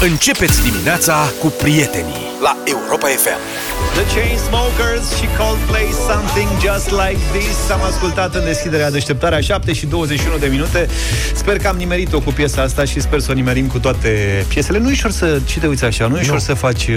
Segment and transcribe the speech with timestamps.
[0.00, 3.38] Începeți dimineața cu prietenii la Europa FM.
[3.94, 9.86] The Chainsmokers și Coldplay Something Just Like This Am ascultat în deschiderea deșteptarea 7 și
[9.86, 10.88] 21 de minute
[11.34, 14.78] Sper că am nimerit-o cu piesa asta și sper să o nimerim cu toate piesele
[14.78, 16.96] Nu e ușor să, ce te uiți așa, nu e ușor să faci uh,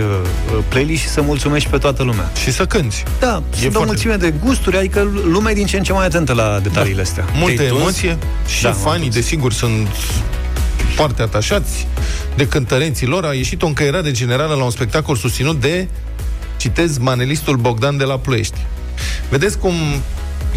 [0.68, 3.04] playlist și să mulțumești pe toată lumea Și să cânti.
[3.20, 5.94] Da, E sunt o foarte- mulțime de gusturi, adică lumea e din ce în ce
[5.94, 7.82] mai atentă la detaliile astea Multă Te-ai tuns?
[7.82, 9.16] emoție și Da, da, m-am fanii, tuns.
[9.16, 9.88] desigur, sunt
[11.00, 11.88] foarte atașați
[12.36, 13.26] de cântărenții lor.
[13.26, 15.88] A ieșit o încăierare generală la un spectacol susținut de,
[16.58, 18.58] citez, manelistul Bogdan de la Ploiești.
[19.30, 19.74] Vedeți cum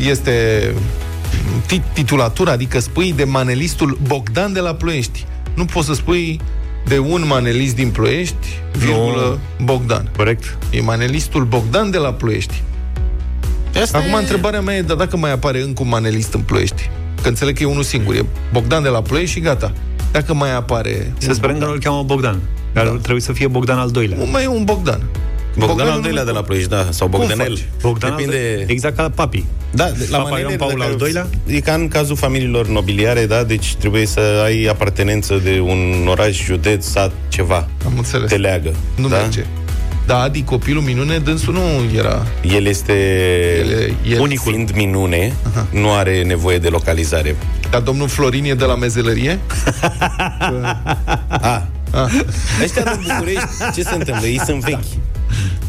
[0.08, 0.66] este
[1.66, 5.26] tit- titulatura, adică spui de manelistul Bogdan de la Ploiești.
[5.54, 6.40] Nu poți să spui
[6.86, 8.46] de un manelist din Ploiești,
[8.78, 10.10] virgulă, Bogdan.
[10.16, 10.58] Corect?
[10.70, 12.62] E manelistul Bogdan de la Ploiești.
[13.82, 14.16] Asta Acum, e...
[14.16, 16.90] întrebarea mea e, dar dacă mai apare încă un manelist în Ploiești?
[17.22, 19.72] Că înțeleg că e unul singur, e Bogdan de la Ploiești și gata.
[20.12, 21.12] Dacă mai apare...
[21.18, 22.40] Să un sperăm că nu-l cheamă Bogdan
[22.72, 22.90] Dar Da.
[22.90, 25.00] trebuie să fie Bogdan al doilea Bogdan, Mai e un Bogdan.
[25.56, 27.46] Bogdan Bogdanul al doilea nu- de la Ploiești, da, sau Bogdanel.
[27.56, 27.68] faci?
[27.82, 28.36] Bogdan Depinde...
[28.36, 31.26] al doilea, exact ca papi Da, de- la Papa manele, Ioan Paul dacă- al doilea?
[31.46, 33.42] E ca în cazul familiilor nobiliare, da?
[33.44, 37.68] Deci trebuie să ai apartenență de un oraș, județ, sat, ceva.
[37.86, 38.30] Am înțeles.
[38.30, 38.74] Te leagă.
[38.96, 39.16] Nu da?
[39.16, 39.44] merge.
[40.06, 42.26] Da, Adi, copilul minune, dânsul nu era...
[42.42, 42.92] El este...
[43.58, 44.52] El, el, Unicul.
[44.52, 45.32] Fiind minune,
[45.70, 47.36] nu are nevoie de localizare.
[47.70, 49.38] Dar domnul Florin e de la mezelărie?
[51.28, 51.68] A.
[52.62, 54.26] Ăștia din București, ce se întâmplă?
[54.26, 55.02] Ei sunt vechi.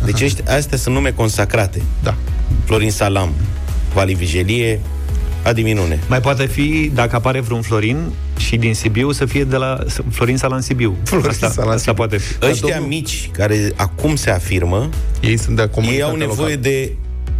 [0.05, 1.81] Deci ăștia, astea sunt nume consacrate.
[2.03, 2.15] Da.
[2.65, 3.33] Florin Salam,
[3.93, 4.79] Vali Vigelie,
[5.43, 5.99] Adi Minune.
[6.07, 7.97] Mai poate fi, dacă apare vreun Florin
[8.37, 9.79] și din Sibiu, să fie de la
[10.11, 10.95] Florin Salan Sibiu.
[11.03, 11.93] Florin asta, Salan asta Sibiu.
[11.93, 12.33] poate fi.
[12.45, 14.89] Ăștia domnul- mici, care acum se afirmă,
[15.21, 16.55] Ei sunt de ei comunitate au nevoie locală.
[16.61, 16.91] de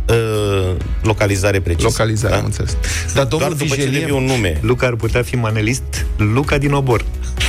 [0.10, 1.88] uh, localizare precisă.
[1.88, 2.72] Localizare, am înțeles.
[3.14, 4.00] Dar Doar domnul după ce Vigelie...
[4.00, 4.58] devii un nume.
[4.62, 7.06] Luca ar putea fi manelist Luca din Obor.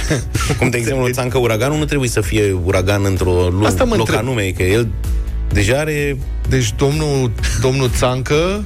[0.58, 4.06] Cum, de exemplu, Țancă Uraganul nu trebuie să fie uragan într-o lu- Asta mă loc
[4.06, 4.18] întreb.
[4.26, 4.88] anume, că el
[5.52, 6.16] deja are...
[6.48, 7.30] Deci domnul,
[7.60, 8.62] domnul Țancă,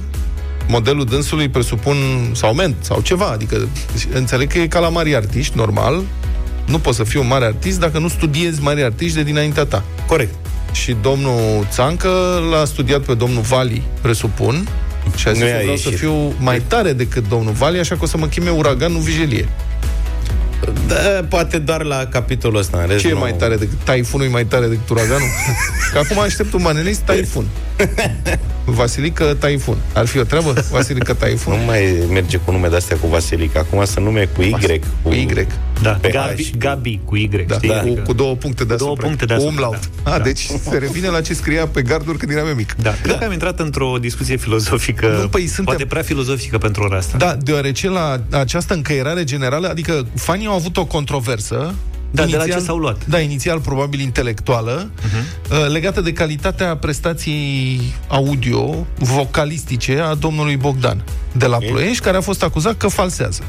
[0.69, 1.95] modelul dânsului presupun
[2.31, 3.67] sau ment sau ceva, adică
[4.13, 6.01] înțeleg că e ca la mari artiști, normal,
[6.65, 9.83] nu poți să fii un mare artist dacă nu studiezi mari artiști de dinaintea ta.
[10.07, 10.33] Corect.
[10.71, 12.09] Și domnul Țancă
[12.51, 14.67] l-a studiat pe domnul Vali, presupun,
[15.15, 15.99] și a zis Nu că i-a vreau să ieșit.
[15.99, 19.49] fiu mai tare decât domnul Vali, așa că o să mă chime uragan, nu vijelie.
[20.87, 20.95] Da,
[21.29, 22.77] poate doar la capitolul ăsta.
[22.81, 23.19] În rest, Ce e nu.
[23.19, 25.27] mai tare decât taifunul e mai tare decât uraganul?
[25.93, 27.45] că acum aștept un manelist taifun.
[28.65, 29.77] Vasilică Taifun.
[29.93, 30.65] Ar fi o treabă?
[30.71, 31.57] Vasilică Taifun?
[31.57, 33.57] Nu mai merge cu nume de-astea cu Vasilic.
[33.57, 34.79] Acum sunt nume cu Y.
[35.01, 35.47] Cu Y.
[35.81, 36.57] Da, Pe Gabi, H.
[36.57, 37.69] Gabi cu Y, Da, știi?
[37.69, 37.79] da.
[37.79, 38.85] Adică- Cu, cu două puncte deasupra.
[38.85, 39.89] două puncte Cu deasupra, umlaut.
[40.03, 40.11] da.
[40.11, 40.23] A, Da.
[40.23, 42.75] deci se revine la ce scria pe garduri când eram eu mic.
[42.81, 46.83] Da, cred că am intrat într-o discuție filozofică, Nu, păi, suntem- poate prea filozofică pentru
[46.83, 47.17] ora asta.
[47.17, 51.73] Da, deoarece la această încăierare generală, adică fanii au avut o controversă
[52.11, 53.05] Da, de la ce s-au luat?
[53.07, 55.67] Da, inițial probabil intelectuală, uh-huh.
[55.71, 62.43] legată de calitatea prestației audio, vocalistice a domnului Bogdan de la Ploiești, care a fost
[62.43, 63.41] acuzat că falsează.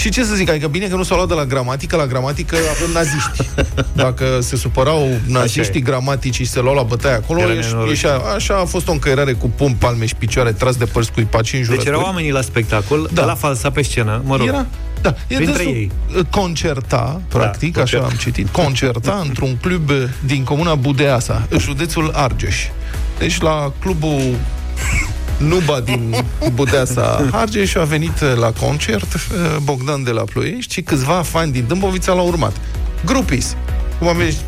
[0.00, 2.56] Și ce să zic, adică bine că nu s-au luat de la gramatică, la gramatică
[2.70, 3.50] avem naziști.
[4.04, 5.82] Dacă se supărau naziștii e.
[5.82, 7.90] gramaticii și se luau la bătaie acolo, Era ieși- nenorocit.
[8.02, 11.52] ieșea, așa a fost o încăierare cu pum, palme și picioare tras de părți cuipaci
[11.52, 11.88] în Deci jurături.
[11.90, 13.20] erau oamenii la spectacol, Da.
[13.20, 13.26] da.
[13.26, 14.46] la falsa pe scenă, mă rog.
[14.46, 14.66] Era,
[15.02, 15.90] da, e Printre dânsul ei.
[16.30, 18.06] concerta, practic, Da, așa concerta.
[18.24, 19.90] am citit, concerta într-un club
[20.24, 22.56] din comuna Budeasa, județul Argeș.
[23.18, 24.20] Deci la clubul
[25.40, 26.24] Nuba din
[26.54, 29.20] Budeasa Argeș a venit la concert eh,
[29.62, 32.56] Bogdan de la Ploiești și câțiva fani din Dâmbovița l-au urmat.
[33.04, 33.56] Grupis.
[33.98, 34.38] Cum am vezi,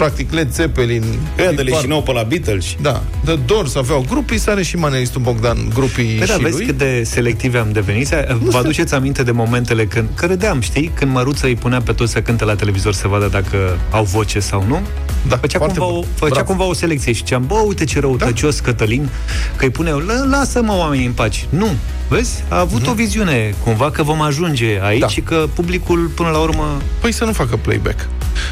[0.00, 1.02] practic, Led Zeppelin.
[1.38, 2.66] Ăia de Deep leșinau pe la Beatles.
[2.80, 6.66] Da, The Doors aveau grupii, are și manelistul Bogdan grupii Păi da, și vezi lui.
[6.66, 8.08] cât de selectivi am devenit.
[8.40, 10.90] Vă aduceți aminte de momentele când, că râdeam, știi?
[10.94, 14.38] Când Măruță îi punea pe toți să cânte la televizor să vadă dacă au voce
[14.40, 14.80] sau nu.
[15.28, 16.06] Da, Făcea, foarte cumva, o, bun.
[16.14, 16.46] făcea Bravo.
[16.48, 18.62] cumva o selecție și ziceam, bă, uite ce răutăcios da.
[18.70, 19.08] Cătălin,
[19.56, 21.40] că îi pune, "Lă- lasă-mă oamenii în pace.
[21.48, 21.68] Nu,
[22.08, 22.44] vezi?
[22.48, 25.00] A avut o viziune, cumva, că vom ajunge aici Mhm.
[25.00, 25.08] Da.
[25.08, 28.08] și că publicul, până la urmă, Păi să nu facă playback.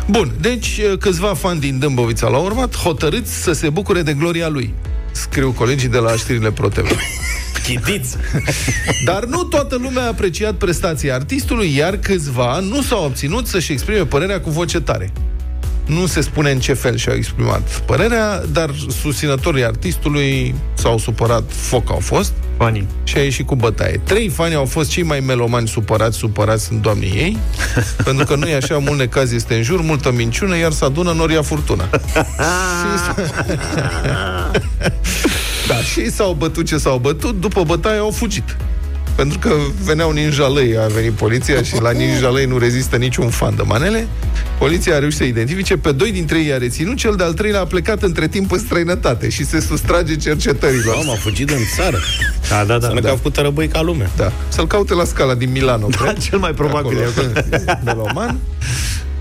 [0.07, 4.75] Bun, deci câțiva fani din Dâmbovița l-au urmat, hotărâți să se bucure de gloria lui.
[5.11, 6.99] Scriu colegii de la știrile ProTV.
[7.65, 8.17] Chitiți!
[9.09, 14.05] Dar nu toată lumea a apreciat prestația artistului, iar câțiva nu s-au obținut să-și exprime
[14.05, 15.13] părerea cu voce tare.
[15.89, 18.71] Nu se spune în ce fel și-au exprimat părerea, dar
[19.01, 22.87] susținătorii artistului s-au supărat, foc au fost, fanii.
[23.05, 24.01] și a ieșit cu bătaie.
[24.05, 27.39] Trei fani au fost cei mai melomani supărați, supărați sunt doamnii ei,
[28.05, 31.13] pentru că nu e așa, mult necaz este în jur, multă minciună, iar să adună
[31.13, 31.89] noria furtuna.
[31.93, 33.23] și...
[35.69, 38.57] da, și ei s-au bătut ce s-au bătut, după bătaie au fugit.
[39.19, 39.55] Pentru că
[39.85, 44.07] veneau ninjalăi, a venit poliția și la ninjalăi nu rezistă niciun fan de manele.
[44.59, 47.65] Poliția a reușit să identifice, pe doi dintre ei a reținut, cel de-al treilea a
[47.65, 50.95] plecat între timp în străinătate și se sustrage cercetărilor.
[50.95, 51.99] Am a fugit în țară.
[52.49, 52.87] Da, da, da.
[52.89, 53.01] Să da.
[53.01, 54.11] că a făcut răbăi ca lumea.
[54.17, 54.33] Da.
[54.49, 56.19] Să-l caute la scala din Milano, Da, cred.
[56.19, 56.99] cel mai probabil.
[56.99, 57.33] Acolo,
[57.85, 58.39] meloman.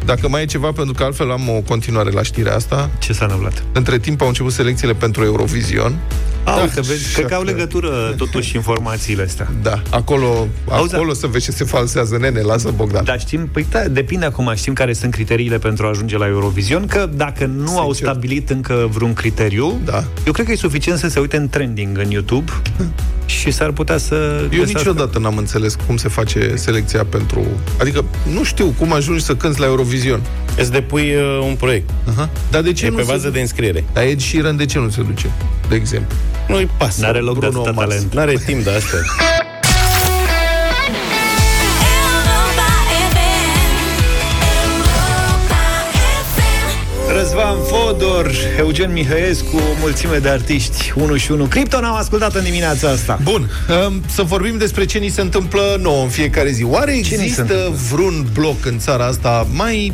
[0.07, 2.89] Dacă mai e ceva, pentru că altfel am o continuare la știrea asta.
[3.00, 3.63] Ce s-a întâmplat?
[3.71, 5.98] Între timp au început selecțiile pentru Eurovision.
[6.44, 7.51] A, Da, uite, vezi, cred că au așa.
[7.51, 9.51] legătură totuși informațiile astea.
[9.62, 13.04] Da, acolo, Auzi, acolo să vezi ce se falsează, nene, lasă Bogdan.
[13.04, 16.86] Dar știm, păi da, depinde acum, știm care sunt criteriile pentru a ajunge la Eurovision,
[16.86, 17.77] că dacă nu Sincer.
[17.83, 20.04] au stabilit încă vreun criteriu, Da.
[20.25, 22.51] eu cred că e suficient să se uite în trending în YouTube
[23.25, 27.45] și s-ar putea să Eu găsească- niciodată n-am înțeles cum se face selecția pentru...
[27.80, 29.95] Adică nu știu cum ajungi să cânți la Eurovision.
[30.57, 31.89] Îți depui uh, un proiect.
[32.09, 32.29] Aha.
[32.51, 33.11] Dar de ce E nu pe se...
[33.11, 33.83] bază de înscriere.
[33.94, 35.29] Dar Ed Sheeran de ce nu se duce,
[35.69, 36.17] de exemplu?
[36.47, 37.01] Nu-i pasă.
[37.01, 37.89] N-are loc de Bruno atâta Mars.
[37.89, 38.13] talent.
[38.13, 38.97] N-are timp de asta.
[47.27, 51.45] Răzvan Fodor, Eugen Mihăescu, o mulțime de artiști, 1 și 1.
[51.45, 53.19] Krypton am ascultat în dimineața asta.
[53.24, 53.50] Bun,
[53.88, 56.63] um, să vorbim despre ce ni se întâmplă nouă în fiecare zi.
[56.63, 57.75] Oare ni se există întâmplă?
[57.91, 59.94] vreun bloc în țara asta mai,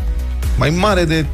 [0.58, 1.26] mai mare de,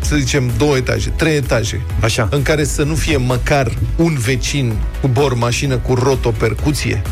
[0.00, 2.28] să zicem, două etaje, trei etaje, Așa.
[2.30, 7.02] în care să nu fie măcar un vecin cu bor mașină cu rotopercuție?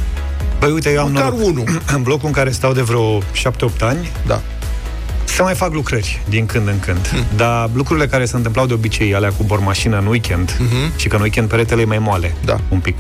[0.59, 1.47] Băi, uite, eu am Măcar noroc.
[1.47, 1.65] unul.
[1.97, 3.23] În blocul în care stau de vreo 7-8
[3.81, 4.41] ani, Da.
[5.37, 7.09] Se mai fac lucrări din când în când.
[7.09, 7.25] Hmm.
[7.37, 10.57] Dar lucrurile care se întâmplau de obicei, alea cu bormașină în weekend,
[10.97, 12.47] și că în weekend peretele e mai moale, Mhm.
[12.47, 12.61] Da.
[12.69, 12.97] un pic.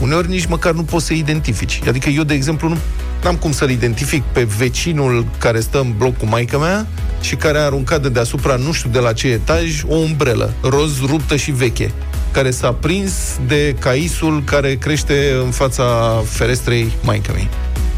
[0.00, 1.80] Uneori nici măcar nu poți să identifici.
[1.88, 2.76] Adică eu, de exemplu, nu
[3.24, 6.86] am cum să-l identific pe vecinul care stă în bloc cu maica mea
[7.20, 11.00] și care a aruncat de deasupra, nu știu de la ce etaj, o umbrelă roz
[11.00, 11.90] ruptă și veche
[12.32, 13.12] care s-a prins
[13.46, 15.84] de caisul care crește în fața
[16.26, 17.48] ferestrei maică mei.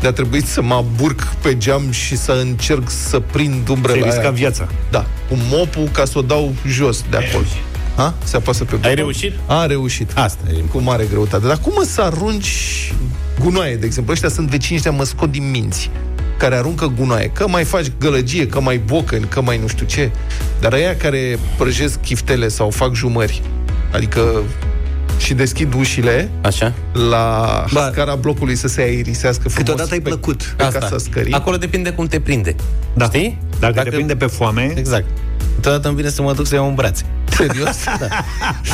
[0.02, 4.08] De a trebuit să mă burc pe geam și să încerc să prind umbrela Ți-ai
[4.10, 4.18] aia.
[4.18, 4.68] riscat viața.
[4.90, 7.44] Da, cu mopul ca să o dau jos de acolo.
[7.96, 8.14] Ha?
[8.24, 8.94] Se apasă pe buton.
[8.94, 9.32] reușit?
[9.46, 10.10] A reușit.
[10.14, 10.60] Asta e.
[10.72, 11.46] Cu mare greutate.
[11.46, 12.92] Dar cum mă să arunci
[13.40, 14.12] gunoaie, de exemplu?
[14.12, 15.90] Ăștia sunt vecini ăștia mă scot din minți
[16.36, 17.30] care aruncă gunoaie.
[17.34, 20.10] Că mai faci gălăgie, că mai bocăni, că mai nu știu ce.
[20.60, 23.42] Dar aia care prăjesc chiftele sau fac jumări,
[23.92, 24.42] adică
[25.22, 26.72] și deschid ușile Așa?
[26.92, 29.56] la Ba- scara blocului să se aerisească frumos.
[29.56, 30.54] Câteodată e pe- plăcut.
[30.56, 31.32] Pe casa scării.
[31.32, 32.54] Acolo depinde cum te prinde.
[32.94, 33.04] Da.
[33.04, 33.38] Știi?
[33.58, 35.04] Dacă, Dacă te prinde pe foame, Exact.
[35.54, 37.04] Totodată îmi vine să mă duc să iau în brațe.
[37.30, 37.76] Serios?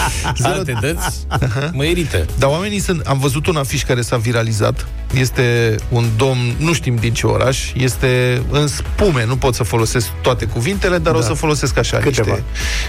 [0.43, 1.27] Alte dăți
[1.73, 2.25] mă irită.
[2.39, 3.06] Dar oamenii sunt...
[3.06, 4.87] Am văzut un afiș care s-a viralizat.
[5.15, 9.25] Este un domn, nu știm din ce oraș, este în spume.
[9.27, 11.19] Nu pot să folosesc toate cuvintele, dar da.
[11.19, 12.29] o să folosesc așa Câteva.
[12.29, 12.44] niște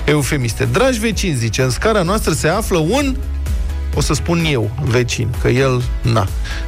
[0.05, 0.67] eufemiste.
[0.71, 3.15] Dragi vecini, zice, în scara noastră se află un
[3.99, 6.27] o să spun eu, vecin, că el, na.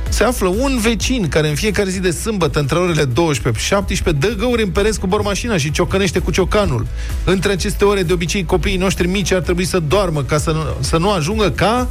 [0.10, 4.28] Se află un vecin care în fiecare zi de sâmbătă, între orele 12 și 17,
[4.28, 6.88] dă găuri în pereți cu bormașina și ciocănește cu ciocanul.
[7.24, 10.60] Între aceste ore, de obicei, copiii noștri mici ar trebui să doarmă ca să nu,
[10.80, 11.88] să nu ajungă ca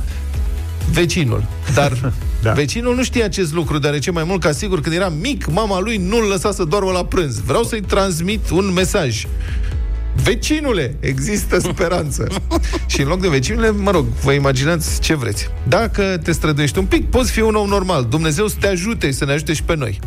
[0.92, 1.44] vecinul.
[1.74, 2.12] Dar da.
[2.42, 2.52] Da.
[2.52, 5.96] vecinul nu știe acest lucru, deoarece mai mult ca sigur, când era mic, mama lui
[5.96, 7.40] nu-l lăsa să doarmă la prânz.
[7.40, 9.26] Vreau să-i transmit un mesaj.
[10.22, 12.26] Vecinule, există speranță.
[12.86, 15.48] și în loc de vecinule, mă rog, vă imaginați ce vreți.
[15.68, 18.04] Dacă te străduiești un pic, poți fi un om normal.
[18.04, 19.98] Dumnezeu să te ajute, să ne ajute și pe noi.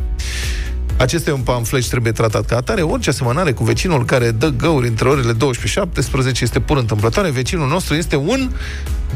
[0.98, 2.82] Acesta e un pamflet și trebuie tratat ca atare.
[2.82, 7.29] Orice asemănare cu vecinul care dă găuri între orele 12 și 17 este pur întâmplătoare.
[7.29, 8.51] Vecinul nostru este un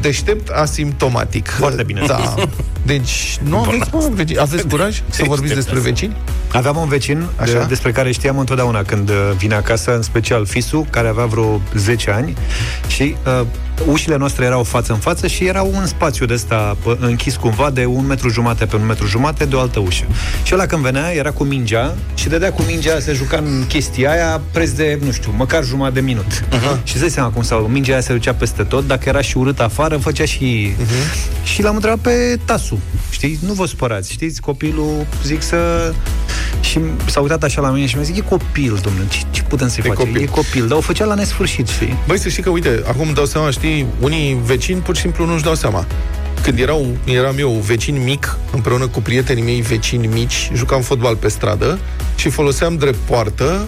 [0.00, 1.48] deștept asimptomatic.
[1.48, 2.34] Foarte bine Da.
[2.82, 4.38] Deci, nu aveți, mă, vecini.
[4.38, 6.16] Aveți curaj să vorbiți despre vecini?
[6.52, 7.52] Aveam un vecin Așa?
[7.52, 11.60] de, despre care știam întotdeauna când uh, vine acasă, în special Fisu, care avea vreo
[11.74, 12.34] 10 ani
[12.86, 13.46] și uh,
[13.86, 17.70] ușile noastre erau față în față și era un spațiu de ăsta pă, închis cumva
[17.70, 20.04] de un metru jumate pe un metru jumate de o altă ușă.
[20.42, 24.10] Și ăla când venea era cu mingea și dădea cu mingea, se juca în chestia
[24.10, 26.32] aia preț de, nu știu, măcar jumătate de minut.
[26.32, 26.82] Uh-huh.
[26.82, 29.36] Și îți dai seama cum sau mingea aia se ducea peste tot, dacă era și
[29.36, 30.72] urât afară, făcea și...
[30.74, 31.26] Uh-huh.
[31.42, 32.78] Și l-am întrebat pe Tasu,
[33.10, 35.92] știi, nu vă supărați, știți, copilul, zic să...
[36.60, 39.68] Și s-a uitat așa la mine și mi-a zis, e copil, domnule, ce, ce putem
[39.68, 40.04] să-i E facem?
[40.04, 40.22] copil.
[40.22, 41.96] E copil, dar o făcea la nesfârșit, știi?
[42.06, 45.26] Băi, să știi că, uite, acum îmi dau seama, știi, unii vecini pur și simplu
[45.26, 45.86] nu-și dau seama.
[46.42, 51.28] Când erau, eram eu vecin mic, împreună cu prietenii mei vecini mici, jucam fotbal pe
[51.28, 51.78] stradă
[52.16, 53.66] și foloseam drept poartă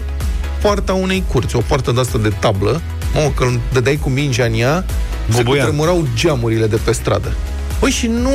[0.61, 2.81] poarta unei curți, o poartă de asta de tablă.
[3.13, 4.85] Mă, că îmi dădeai cu mingea în ea,
[5.29, 5.65] se Boboian.
[5.65, 7.33] cutremurau geamurile de pe stradă.
[7.79, 8.29] Păi și nu...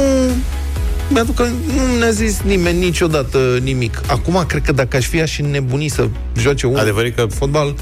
[1.09, 4.01] Mi-aduc că nu ne-a zis nimeni niciodată nimic.
[4.07, 7.75] Acum, cred că dacă aș fi, aș nebuni să joace un Adevărul e că- fotbal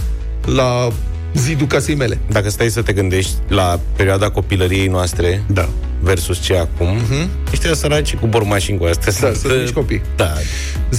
[0.54, 0.88] la
[1.34, 2.18] zidul casei mele.
[2.30, 5.68] Dacă stai să te gândești la perioada copilăriei noastre Da.
[6.04, 7.26] Versus ce acum, uh-huh.
[7.52, 10.02] ăștia săraci cu bormașini cu astea Da, sunt mici copii.
[10.16, 10.32] Da.
[10.94, 10.98] 0372069599.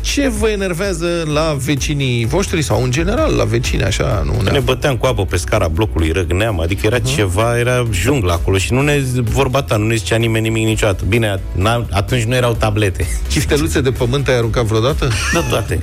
[0.00, 4.58] Ce vă enervează la vecinii voștri sau în general la vecini, așa, nu Ne ne
[4.66, 7.14] băteam cu apă pe scara blocului, răgneam, adică era uh-huh.
[7.14, 11.04] ceva, era junglă acolo și nu ne vorba ta, nu ne zicea nimeni nimic niciodată.
[11.08, 13.06] Bine, n- atunci nu erau tablete.
[13.28, 15.08] Chifteluțe de pământ ai aruncat vreodată?
[15.32, 15.80] Da, toate.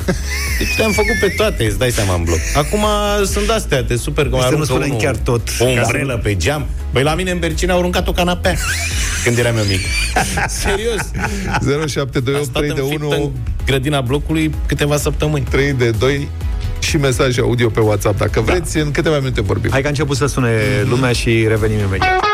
[0.59, 2.37] Deci le-am făcut pe toate, îți dai seama în bloc.
[2.55, 2.85] Acum
[3.25, 5.41] sunt astea, te super că mai Să nu aruncă spunem unul chiar tot.
[5.59, 5.65] O
[5.99, 6.65] umbrelă pe geam.
[6.91, 8.55] Băi, la mine în Bercine au aruncat o canapea
[9.23, 9.79] când eram eu mic.
[10.47, 11.11] Serios.
[11.87, 13.31] 0728 A stat 3 de înfiptă 1 în
[13.65, 15.45] grădina blocului câteva săptămâni.
[15.49, 16.27] 3 de 2
[16.79, 18.17] și mesaje audio pe WhatsApp.
[18.17, 19.71] Dacă vreți, în câteva minute vorbim.
[19.71, 20.51] Hai că a început să sune
[20.89, 22.26] lumea și revenim imediat.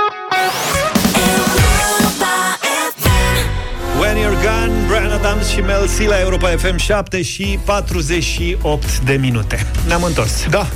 [5.53, 9.65] Și Mel C la Europa FM 7 și 48 de minute.
[9.87, 10.45] Ne-am întors.
[10.49, 10.71] Da, 0372069599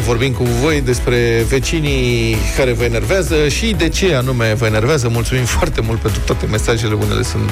[0.00, 5.08] vorbim cu voi despre vecinii care vă enervează și de ce anume vă enervează.
[5.08, 7.50] Mulțumim foarte mult pentru toate mesajele, unele sunt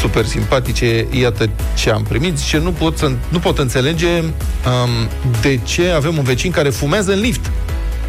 [0.00, 1.06] super simpatice.
[1.10, 2.36] Iată ce am primit.
[2.36, 4.30] Zice, nu pot, să, nu pot înțelege um,
[5.40, 7.50] de ce avem un vecin care fumează în lift.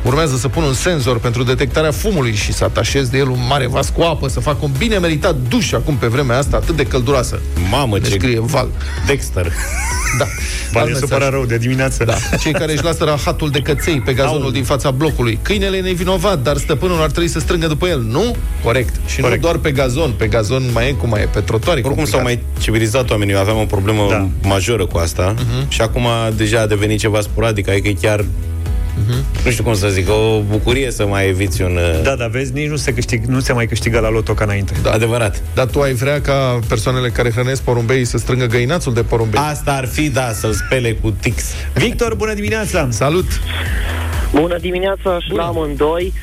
[0.03, 3.68] Urmează să pun un senzor pentru detectarea fumului și să atașez de el un mare
[3.68, 6.84] vas cu apă, să fac un bine meritat duș acum pe vremea asta atât de
[6.86, 7.39] călduroasă.
[7.70, 8.68] Mamă, Ne ce scrie Val.
[9.06, 9.51] Dexter.
[10.18, 10.25] Da.
[10.74, 11.10] Ba, Alt ne mesaj.
[11.10, 12.03] supăra rău de dimineață.
[12.03, 12.15] Da.
[12.39, 14.50] Cei care își lasă rahatul de căței pe gazonul Au.
[14.51, 15.39] din fața blocului.
[15.41, 18.36] Câinele e nevinovat, dar stăpânul ar trebui să strângă după el, nu?
[18.63, 18.94] Corect.
[19.08, 19.41] Și Corect.
[19.41, 20.12] nu doar pe gazon.
[20.18, 21.79] Pe gazon mai e cum mai e, pe trotuare.
[21.79, 22.13] Oricum complicat.
[22.13, 24.15] s-au mai civilizat oamenii, eu aveam o problemă Da.
[24.15, 24.48] da.
[24.48, 25.68] majoră cu asta uh-huh.
[25.68, 28.25] și acum deja a devenit ceva sporadic, adică e chiar
[29.00, 29.44] uh-huh.
[29.46, 31.75] nu știu cum să zic, o bucurie să mai eviți un...
[31.75, 34.44] uh, Da, dar vezi, nici nu se, câștig, nu se mai câștigă la loto ca
[34.44, 34.74] înainte.
[34.82, 34.91] Da.
[34.91, 35.41] Adevărat.
[35.53, 39.39] Dar tu ai vrea ca persoanele care hrănesc porumbei să strângă găinațul de porumbei.
[39.44, 41.44] Asta ar fi, da, să-l spele cu tix.
[41.74, 42.88] Victor, bună dimineața!
[42.91, 43.25] Salut!
[44.32, 46.13] Bună dimineața și la amândoi.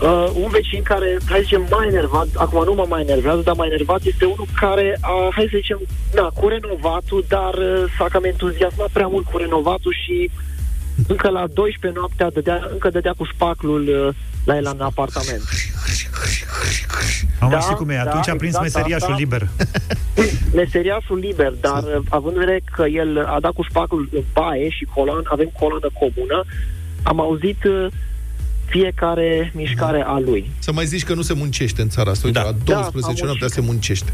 [0.00, 3.54] Uh, un vecin care, hai să zicem, mai enervat, acum nu mă mai enervează, dar
[3.54, 5.80] mai enervat este unul care, uh, hai să zicem,
[6.14, 10.30] da, cu renovatul, dar uh, s-a cam entuziasmat prea mult cu renovatul și
[11.08, 15.42] încă la 12 noaptea dădea, încă dădea cu spaclul uh, la el în apartament.
[17.38, 19.18] Am Da, știi cum e, da, atunci a prins exact meseriașul asta.
[19.18, 19.48] liber.
[20.62, 24.68] Meseriașul liber, dar uh, având în vedere că el a dat cu spacul în baie
[24.70, 26.44] și coloan, avem coloană comună,
[27.02, 27.86] am auzit uh,
[28.66, 30.50] fiecare mișcare a lui.
[30.58, 32.26] Să mai zici că nu se muncește în țara asta.
[32.26, 32.44] Uite, Da.
[32.44, 33.64] la Da, 12 am noaptea auzit.
[33.64, 34.12] se muncește.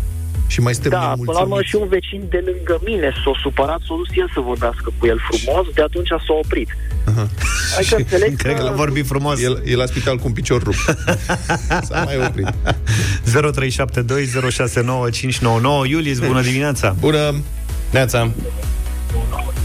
[0.53, 1.69] Și mai suntem Da, până la urmă nemulțumiți.
[1.69, 5.19] și un vecin de lângă mine s-a supărat, s-a dus el să vorbească cu el
[5.29, 6.69] frumos, de atunci s-a oprit.
[7.79, 9.43] Adică înțeleg Cred că l-a vorbit frumos.
[9.43, 10.83] El e la spital cu un picior rupt.
[11.89, 12.49] S-a mai oprit.
[13.33, 16.97] 0372069599 Iulius, bună dimineața!
[17.01, 17.35] Bună!
[17.91, 18.31] Neața.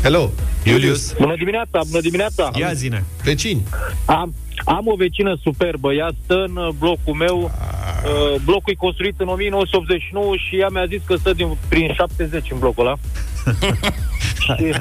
[0.04, 0.30] Hello!
[0.64, 2.52] Iulius, Bună dimineața, bună dimineața!
[2.60, 3.04] ia zine!
[3.24, 3.64] Vecini!
[4.06, 4.34] Am,
[4.66, 9.28] am o vecină superbă, ea stă în uh, blocul meu, uh, blocul e construit în
[9.28, 12.96] 1989 și ea mi-a zis că stă din, prin 70 în blocul ăla.
[14.58, 14.74] și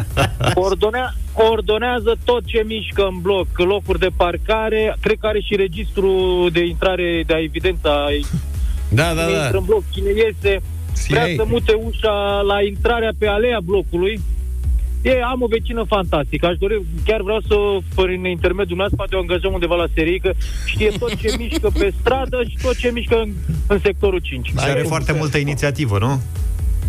[0.55, 6.12] coordonea, coordonează tot ce mișcă în bloc, locuri de parcare, cred că are și registru
[6.52, 8.07] de intrare, de evidența
[8.88, 9.59] Da, cine da, intră da.
[9.59, 10.62] în bloc, cine iese,
[11.09, 11.35] vrea CIA.
[11.37, 14.21] să mute ușa la intrarea pe alea blocului.
[15.02, 16.47] E, am o vecină fantastică.
[16.47, 17.54] Aș dori, chiar vreau să,
[18.02, 20.32] prin intermediul nostru, poate o angajăm undeva la serie, că
[20.66, 23.30] știe tot ce mișcă pe stradă și tot ce mișcă în,
[23.66, 24.47] în sectorul 5.
[24.47, 26.21] Și are foarte multă inițiativă, nu?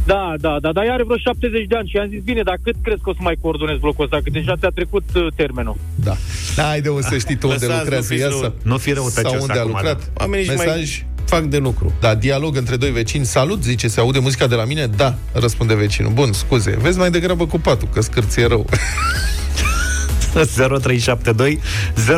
[0.05, 2.58] Da, da, da, dar ea are vreo 70 de ani și i-am zis, bine, dar
[2.63, 4.17] cât crezi că o să mai coordonezi blocul ăsta?
[4.24, 5.75] Că deja ți-a trecut uh, termenul.
[5.96, 6.15] Da.
[6.58, 8.39] N-ai de unde să știi tu unde Lăsați, lucrează nu fiți ea rău.
[8.39, 8.51] să...
[8.63, 10.12] Nu fi răutăcios Sau unde a acum, lucrat.
[10.20, 11.03] Oamenii și mai Mesaj.
[11.25, 11.94] Fac de lucru.
[12.00, 13.25] Da, dialog între doi vecini.
[13.25, 14.86] Salut, zice, se aude muzica de la mine?
[14.88, 16.12] Da, răspunde vecinul.
[16.12, 16.77] Bun, scuze.
[16.82, 18.65] Vezi mai degrabă cu patul, că scârție rău.
[20.34, 21.60] 0372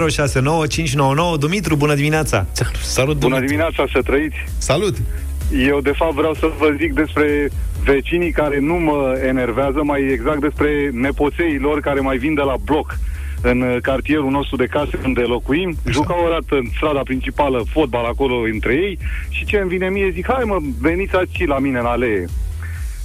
[0.10, 2.46] 069599 Dumitru, bună dimineața!
[2.82, 3.46] Salut, Bună Dumitru.
[3.46, 4.36] dimineața, să trăiți!
[4.58, 4.96] Salut!
[5.68, 7.50] Eu, de fapt, vreau să vă zic despre
[7.84, 12.56] vecinii care nu mă enervează, mai exact despre nepoței lor care mai vin de la
[12.64, 12.98] bloc
[13.50, 15.76] în uh, cartierul nostru de case unde locuim.
[15.90, 18.98] Jucau o dată în strada principală fotbal acolo între ei
[19.30, 22.26] și ce îmi vine mie, zic, hai mă, veniți aici la mine în alee.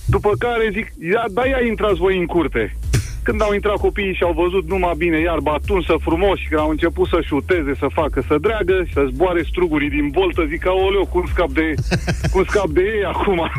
[0.06, 2.76] După care zic, ia, da, ia intrați voi în curte.
[3.23, 6.70] când au intrat copiii și au văzut numai bine iarba atunsă frumos și când au
[6.70, 11.04] început să șuteze, să facă, să dreagă și să zboare strugurii din boltă, zic, oleo,
[11.04, 11.75] cum scap de,
[12.32, 13.38] cum scap de ei acum?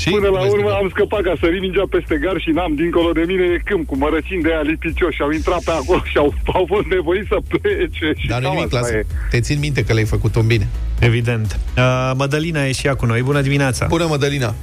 [0.00, 2.74] Și Până la vezi urmă că- am scăpat ca sări mingea peste gar și n-am
[2.74, 6.02] dincolo de mine e câmp cu mărăcini de aia lipicioși și au intrat pe acolo
[6.10, 8.06] și au, au fost nevoiți să plece.
[8.20, 8.94] Și Dar nu cam nimic, asta lasă.
[8.96, 9.06] e.
[9.30, 10.66] Te țin minte că le-ai făcut-o bine.
[11.00, 11.58] Evident.
[11.76, 13.22] Uh, Mădălina e și ea cu noi.
[13.22, 13.86] Bună dimineața!
[13.86, 14.54] Bună, Mădălina!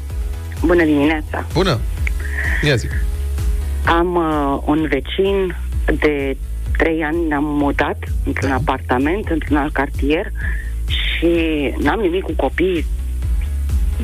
[0.65, 1.45] Bună dimineața!
[1.53, 1.79] Bună!
[2.67, 2.87] Ia zi.
[3.85, 5.55] Am uh, un vecin
[5.99, 6.37] de
[6.77, 8.55] trei ani, ne-am mutat într-un Da.
[8.55, 10.31] apartament, într-un alt cartier
[10.87, 11.27] și
[11.81, 12.85] n-am nimic cu copiii,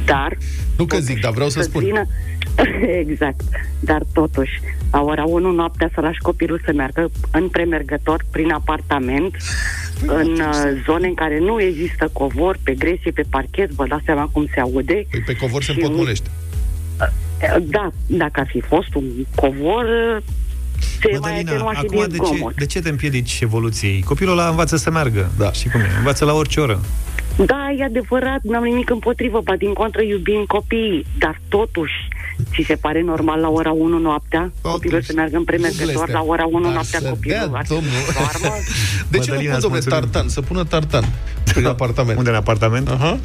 [0.05, 0.37] dar...
[0.77, 1.83] Nu că zic, dar vreau să să spun.
[1.83, 2.05] Vină...
[3.09, 3.41] exact.
[3.79, 4.51] Dar totuși,
[4.91, 9.35] la ora 1 noaptea să lași copilul să meargă în premergător prin apartament,
[10.05, 14.29] în uh, zone în care nu există covor, pe gresie, pe parchet, vă dați seama
[14.31, 15.05] cum se aude.
[15.11, 16.29] Păi pe covor se Și- împotmolește.
[17.61, 19.03] Da, dacă ar fi fost un
[19.35, 19.85] covor,
[21.01, 22.55] se mai Mădălina, atenua și acum din de ce, zgomot.
[22.55, 24.01] de ce te împiedici evoluției?
[24.01, 25.31] Copilul ăla învață să meargă.
[25.37, 25.51] Da.
[25.51, 25.89] Și cum e?
[25.97, 26.79] Învață la orice oră.
[27.37, 31.93] Da, e adevărat, n-am nimic împotrivă, ba din contră iubim copiii, dar totuși,
[32.53, 36.13] ți se pare normal la ora 1 noaptea copilul să meargă în premergător Blestem.
[36.13, 37.91] la ora 1 Dar noaptea să copilul dea, ar domnul.
[38.13, 38.55] doarmă?
[39.09, 39.99] De ce Mădălina, nu pun, îți domnule, mulțumim.
[40.11, 40.29] tartan?
[40.29, 41.03] Să pună tartan
[41.53, 42.17] prin apartament.
[42.17, 42.87] Unde în apartament?
[42.89, 43.19] Aha.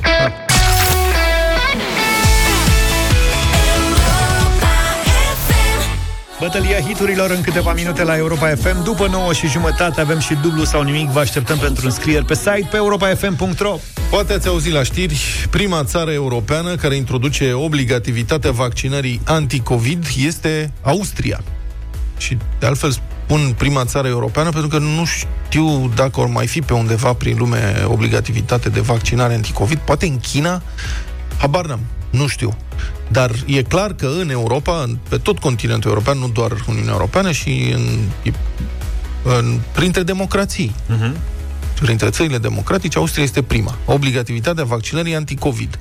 [6.40, 8.82] Bătălia hiturilor în câteva minute la Europa FM.
[8.82, 11.08] După 9 și jumătate avem și dublu sau nimic.
[11.08, 13.78] Vă așteptăm pentru înscrieri pe site pe europafm.ro.
[14.10, 21.40] Poate ați auzit la știri, prima țară europeană care introduce obligativitatea vaccinării anti-Covid este Austria.
[22.16, 26.60] Și de altfel spun prima țară europeană pentru că nu știu dacă or mai fi
[26.60, 29.78] pe undeva prin lume obligativitate de vaccinare anti-Covid.
[29.78, 30.62] Poate în China,
[31.38, 32.56] habar n-am, nu știu.
[33.08, 37.32] Dar e clar că în Europa, în- pe tot continentul european, nu doar Uniunea Europeană,
[37.32, 37.82] și în,
[39.22, 40.74] în, printre democrații,
[41.80, 43.76] printre țările democratice, Austria este prima.
[43.84, 45.78] Obligativitatea vaccinării anticovid.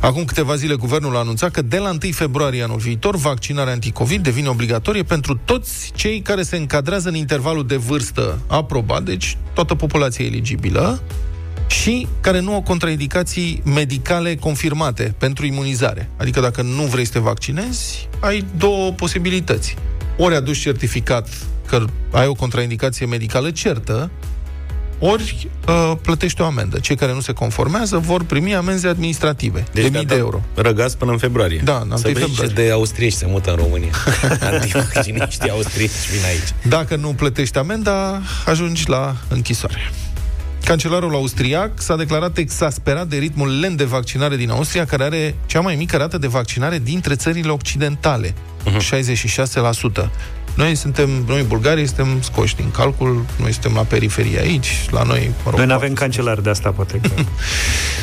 [0.00, 4.22] Acum câteva zile, guvernul a anunțat că de la 1 februarie anul viitor, vaccinarea anticovid
[4.22, 9.74] devine obligatorie pentru toți cei care se încadrează în intervalul de vârstă aprobat, deci toată
[9.74, 11.02] populația eligibilă,
[11.70, 16.10] și care nu au contraindicații medicale confirmate pentru imunizare.
[16.16, 19.76] Adică dacă nu vrei să te vaccinezi, ai două posibilități.
[20.16, 21.28] Ori aduci certificat
[21.66, 24.10] că ai o contraindicație medicală certă,
[24.98, 26.78] ori uh, plătești o amendă.
[26.78, 30.42] Cei care nu se conformează vor primi amenzi administrative deci de mii de euro.
[30.54, 31.60] Răgați până în februarie.
[31.64, 32.54] Da, în Să 1 vezi februarie.
[32.54, 33.90] ce de austrieci se mută în România.
[34.52, 36.54] Antivacciniștii austrieci vin aici.
[36.68, 39.90] Dacă nu plătești amenda, ajungi la închisoare.
[40.70, 45.60] Cancelarul austriac s-a declarat exasperat de ritmul lent de vaccinare din Austria, care are cea
[45.60, 50.04] mai mică rată de vaccinare dintre țările occidentale, uh-huh.
[50.04, 50.08] 66%.
[50.54, 55.30] Noi suntem, noi bulgarii suntem scoși din calcul, noi suntem la periferie aici, la noi,
[55.44, 57.10] mă rog, Noi nu avem cancelar de asta, poate că...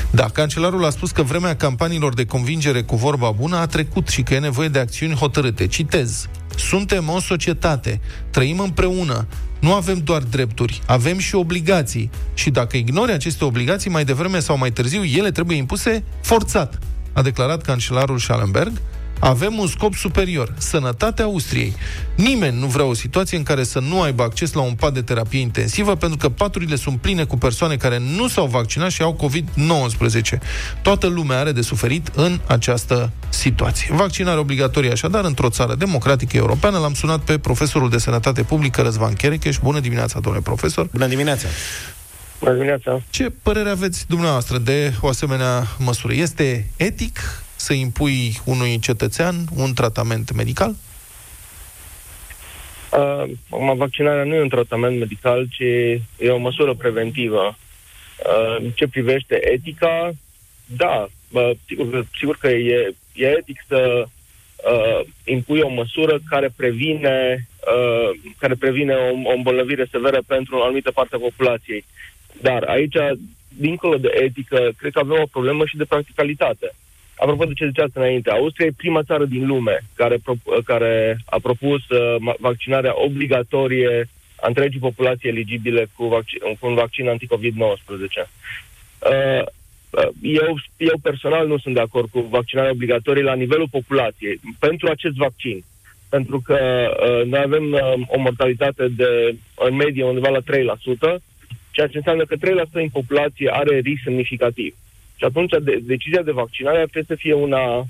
[0.10, 4.22] Da, cancelarul a spus că vremea campaniilor de convingere cu vorba bună a trecut și
[4.22, 5.68] că e nevoie de acțiuni hotărâte.
[5.68, 6.28] Citez.
[6.56, 9.28] Suntem o societate, trăim împreună,
[9.60, 12.10] nu avem doar drepturi, avem și obligații.
[12.34, 16.80] Și dacă ignori aceste obligații, mai devreme sau mai târziu, ele trebuie impuse forțat,
[17.14, 18.82] a declarat cancelarul Schallenberg.
[19.20, 21.76] Avem un scop superior, sănătatea Austriei.
[22.16, 25.02] Nimeni nu vrea o situație în care să nu aibă acces la un pat de
[25.02, 29.20] terapie intensivă, pentru că paturile sunt pline cu persoane care nu s-au vaccinat și au
[29.26, 30.38] COVID-19.
[30.82, 33.96] Toată lumea are de suferit în această situație.
[33.96, 36.78] Vaccinare obligatorie așadar într-o țară democratică europeană.
[36.78, 39.58] L-am sunat pe profesorul de sănătate publică Răzvan Cherecheș.
[39.58, 40.88] Bună dimineața, domnule profesor!
[40.92, 41.48] Bună dimineața!
[42.40, 43.02] Bună dimineața!
[43.10, 46.14] Ce părere aveți dumneavoastră de o asemenea măsură?
[46.14, 47.20] Este etic
[47.58, 50.76] să impui unui cetățean un tratament medical?
[52.92, 55.62] Uh, acum, vaccinarea nu e un tratament medical, ci
[56.18, 57.58] e o măsură preventivă.
[58.26, 60.12] Uh, în ce privește etica,
[60.66, 66.54] da, uh, sigur, că- sigur că e, e etic să uh, impui o măsură care
[66.56, 71.86] previne, uh, care previne o, o îmbolnăvire severă pentru o anumită parte a populației.
[72.42, 72.98] Dar aici,
[73.48, 76.74] dincolo de etică, cred că avem o problemă și de practicalitate.
[77.18, 81.40] Apropo de ce ziceați înainte, Austria e prima țară din lume care, pro- care a
[81.42, 84.10] propus uh, ma- vaccinarea obligatorie
[84.42, 88.30] a întregii populații eligibile cu, vac- cu un vaccin anticovid-19.
[89.00, 89.44] Uh,
[89.90, 94.90] uh, eu, eu personal nu sunt de acord cu vaccinarea obligatorie la nivelul populației pentru
[94.90, 95.64] acest vaccin.
[96.10, 96.58] Pentru că
[97.02, 100.40] uh, noi avem uh, o mortalitate de, în medie, undeva la
[101.18, 101.22] 3%,
[101.72, 102.40] ceea ce înseamnă că 3%
[102.74, 104.76] din populație are risc semnificativ.
[105.18, 107.86] Și atunci de, decizia de vaccinare ar trebui să fie una uh,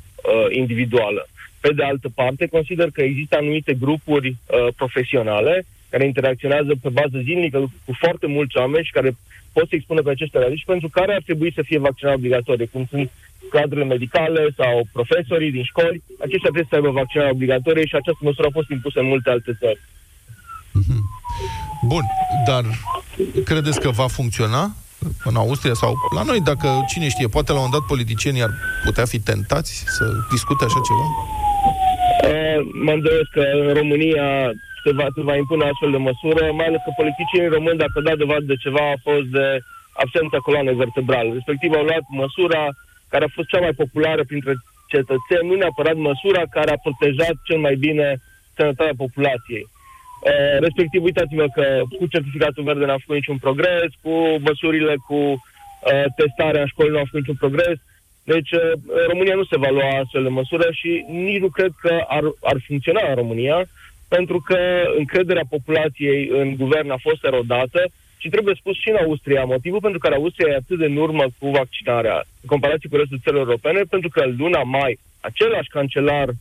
[0.50, 1.28] individuală.
[1.60, 7.18] Pe de altă parte, consider că există anumite grupuri uh, profesionale care interacționează pe bază
[7.24, 9.18] zilnică cu foarte mulți oameni și care
[9.54, 12.86] pot să expună pe aceste risc pentru care ar trebui să fie vaccinare obligatorie, cum
[12.90, 13.12] sunt
[13.50, 18.48] cadrele medicale sau profesorii din școli, aceștia trebuie să aibă vaccinare obligatorie și această măsură
[18.48, 19.80] a fost impusă în multe alte țări.
[21.88, 22.04] Bun,
[22.48, 22.64] dar
[23.46, 24.76] credeți că va funcționa
[25.30, 28.54] în Austria sau la noi, dacă cine știe, poate la un dat politicienii ar
[28.86, 31.06] putea fi tentați să discute așa ceva?
[32.32, 34.28] Uh, mă îndoiesc că în România
[34.84, 38.22] se va, se va impune astfel de măsură, mai ales că politicienii români, dacă da
[38.24, 39.48] dovadă de ceva, a fost de
[40.04, 41.30] absența coloanei vertebrale.
[41.38, 42.64] Respectiv au luat măsura
[43.12, 44.54] care a fost cea mai populară printre
[44.94, 48.08] cetățeni, nu neapărat măsura care a protejat cel mai bine
[48.58, 49.66] sănătatea populației.
[50.22, 56.06] Uh, respectiv, uitați-vă că cu certificatul verde n-am făcut niciun progres, cu măsurile cu uh,
[56.16, 57.78] testarea în școli nu am făcut niciun progres.
[58.24, 58.72] Deci, uh,
[59.08, 62.58] România nu se va lua astfel de măsură și nici nu cred că ar, ar
[62.68, 63.68] funcționa în România,
[64.08, 64.60] pentru că
[64.98, 67.82] încrederea populației în guvern a fost erodată
[68.18, 71.26] și trebuie spus și în Austria, motivul pentru care Austria e atât de în urmă
[71.40, 76.36] cu vaccinarea, în comparație cu restul țărilor europene, pentru că luna mai, același cancelar uh,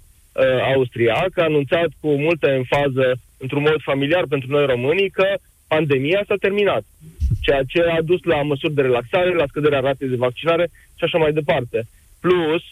[0.74, 5.26] austriac a anunțat cu multă enfază, într-un mod familiar pentru noi românii, că
[5.68, 6.84] pandemia s-a terminat.
[7.40, 11.18] Ceea ce a dus la măsuri de relaxare, la scăderea ratei de vaccinare și așa
[11.18, 11.86] mai departe.
[12.20, 12.62] Plus,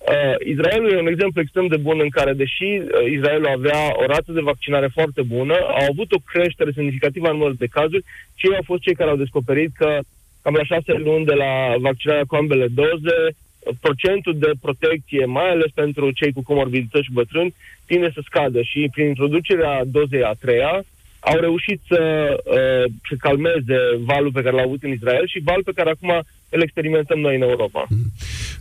[0.00, 4.06] Uh, Israelul e un exemplu extrem de bun în care, deși uh, Israelul avea o
[4.06, 8.04] rată de vaccinare foarte bună, au avut o creștere semnificativă în numărul de cazuri
[8.34, 9.98] și ei au fost cei care au descoperit că
[10.42, 13.34] cam la șase luni de la vaccinarea cu ambele doze, uh,
[13.80, 17.54] procentul de protecție, mai ales pentru cei cu comorbidități și bătrâni,
[17.86, 20.84] tinde să scadă și prin introducerea dozei a treia,
[21.20, 22.02] au reușit să,
[22.44, 26.22] uh, să calmeze valul pe care l-au avut în Israel și valul pe care acum
[26.48, 27.86] îl experimentăm noi în Europa.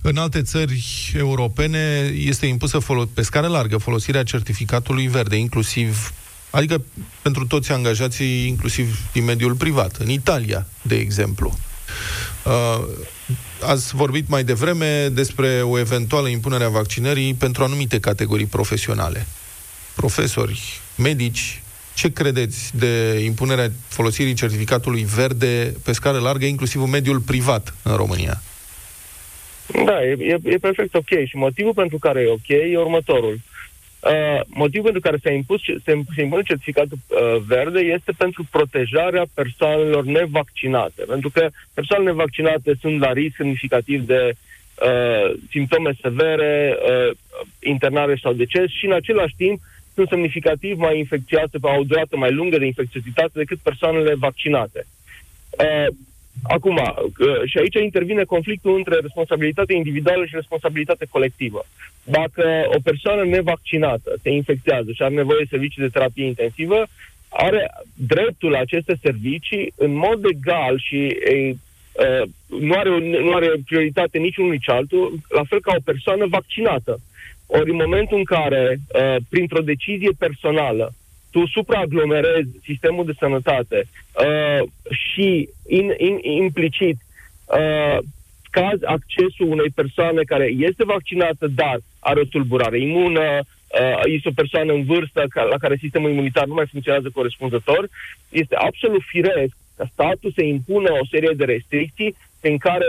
[0.01, 6.13] În alte țări europene este impusă folo- pe scară largă folosirea certificatului verde, inclusiv
[6.51, 6.83] Adică
[7.21, 9.95] pentru toți angajații, inclusiv din mediul privat.
[9.95, 11.57] În Italia, de exemplu.
[12.45, 12.85] Uh,
[13.61, 19.25] ați vorbit mai devreme despre o eventuală impunere a vaccinării pentru anumite categorii profesionale.
[19.95, 21.61] Profesori, medici,
[21.93, 27.95] ce credeți de impunerea folosirii certificatului verde pe scară largă, inclusiv în mediul privat în
[27.95, 28.41] România?
[29.85, 31.09] Da, e, e, e perfect ok.
[31.25, 33.33] Și motivul pentru care e ok e următorul.
[33.33, 33.58] Uh,
[34.47, 40.03] motivul pentru care s-a impus, se, se impune certificatul uh, verde este pentru protejarea persoanelor
[40.03, 41.03] nevaccinate.
[41.07, 47.15] Pentru că persoanele nevaccinate sunt la risc semnificativ de uh, simptome severe, uh,
[47.59, 49.59] internare sau deces și în același timp
[49.93, 54.85] sunt semnificativ mai infecțioase, au o durată mai lungă de infecțiozitate decât persoanele vaccinate.
[55.49, 55.95] Uh,
[56.43, 61.65] acum, uh, și aici intervine conflictul între responsabilitate individuală și responsabilitate colectivă.
[62.03, 66.87] Dacă o persoană nevaccinată se infectează și are nevoie de servicii de terapie intensivă,
[67.29, 73.51] are dreptul la aceste servicii în mod egal și e, uh, nu, are, nu are
[73.65, 76.99] prioritate niciunul nici altul, la fel ca o persoană vaccinată.
[77.45, 80.93] Ori în momentul în care, uh, printr-o decizie personală,
[81.31, 86.97] tu supraaglomerezi sistemul de sănătate uh, și in, in, implicit
[87.45, 87.97] uh,
[88.49, 94.39] caz accesul unei persoane care este vaccinată, dar are o tulburare imună, uh, este o
[94.41, 97.89] persoană în vârstă ca, la care sistemul imunitar nu mai funcționează corespunzător,
[98.29, 102.85] este absolut firesc ca statul să impună o serie de restricții în care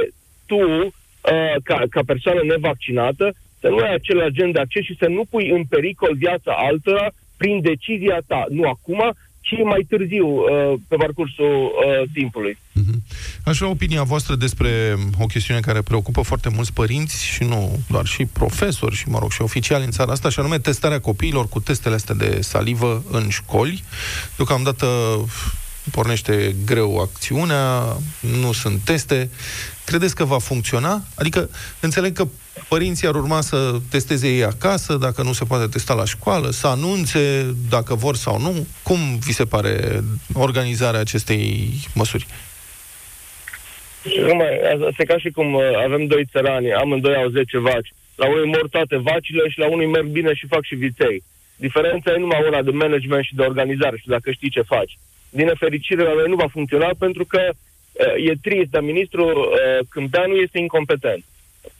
[0.46, 0.90] tu, uh,
[1.62, 5.48] ca, ca persoană nevaccinată, să nu ai același gen de acces și să nu pui
[5.50, 9.00] în pericol viața altora prin decizia ta, nu acum,
[9.40, 12.59] ci mai târziu, uh, pe parcursul uh, timpului.
[12.59, 12.98] Mm-hmm.
[13.44, 14.70] Aș vrea opinia voastră despre
[15.18, 19.31] o chestiune care preocupă foarte mulți părinți și nu doar și profesori și, mă rog,
[19.33, 23.29] și oficiali în țara asta, și anume testarea copiilor cu testele astea de salivă în
[23.29, 23.83] școli.
[24.37, 24.87] Deocamdată
[25.90, 29.31] pornește greu acțiunea, nu sunt teste.
[29.85, 31.03] Credeți că va funcționa?
[31.14, 32.27] Adică, înțeleg că
[32.69, 36.66] părinții ar urma să testeze ei acasă, dacă nu se poate testa la școală, să
[36.66, 38.66] anunțe dacă vor sau nu.
[38.83, 40.01] Cum vi se pare
[40.33, 42.27] organizarea acestei măsuri?
[44.29, 44.49] Numai,
[44.88, 47.93] asta e ca și cum uh, avem doi țărani, amândoi au 10 vaci.
[48.14, 51.23] La unui mor toate vacile și la unui merg bine și fac și viței.
[51.57, 54.99] Diferența e numai una de management și de organizare și dacă știi ce faci.
[55.31, 59.87] Din nefericire, la noi nu va funcționa pentru că uh, e trist, dar ministrul uh,
[59.88, 61.25] Câmpeanu este incompetent.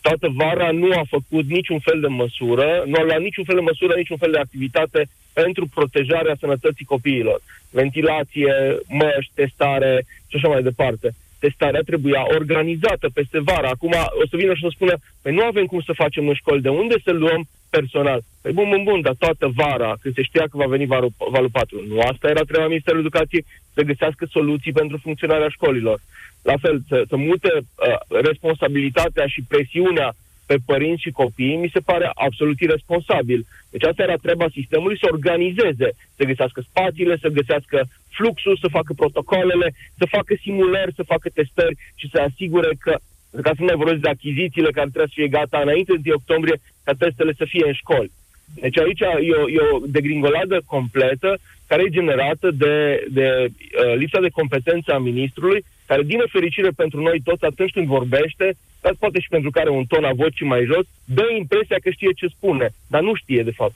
[0.01, 3.61] Toată vara nu a făcut niciun fel de măsură, nu a luat niciun fel de
[3.61, 7.41] măsură, niciun fel de activitate pentru protejarea sănătății copiilor.
[7.71, 8.55] Ventilație,
[8.89, 13.67] măști, testare și așa mai departe testarea trebuia organizată peste vară.
[13.67, 16.67] Acum o să vină și să spună, păi nu avem cum să facem în școli,
[16.67, 18.21] de unde să luăm personal.
[18.43, 21.51] Păi bun, bun, bun, dar toată vara, când se știa că va veni valul, valul
[21.51, 26.01] 4, nu asta era treaba Ministerului Educației, să găsească soluții pentru funcționarea școlilor.
[26.43, 30.15] La fel, să, să mute uh, responsabilitatea și presiunea
[30.51, 33.47] pe părinți și copii, mi se pare absolut irresponsabil.
[33.71, 37.79] Deci asta era treaba sistemului, să organizeze, să găsească spațiile, să găsească
[38.09, 42.99] fluxul, să facă protocolele, să facă simulări, să facă testări și să asigure că
[43.43, 46.61] ca să nu mai vorbesc de achizițiile care trebuie să fie gata înainte de octombrie,
[46.85, 48.13] ca testele să fie în școli.
[48.55, 52.75] Deci aici e o, e o degringoladă completă care e generată de,
[53.11, 57.87] de uh, lipsa de competență a ministrului, care, din nefericire pentru noi toți, atunci când
[57.87, 61.91] vorbește, dar poate și pentru care un ton a vocii mai jos, dă impresia că
[61.91, 63.75] știe ce spune, dar nu știe, de fapt.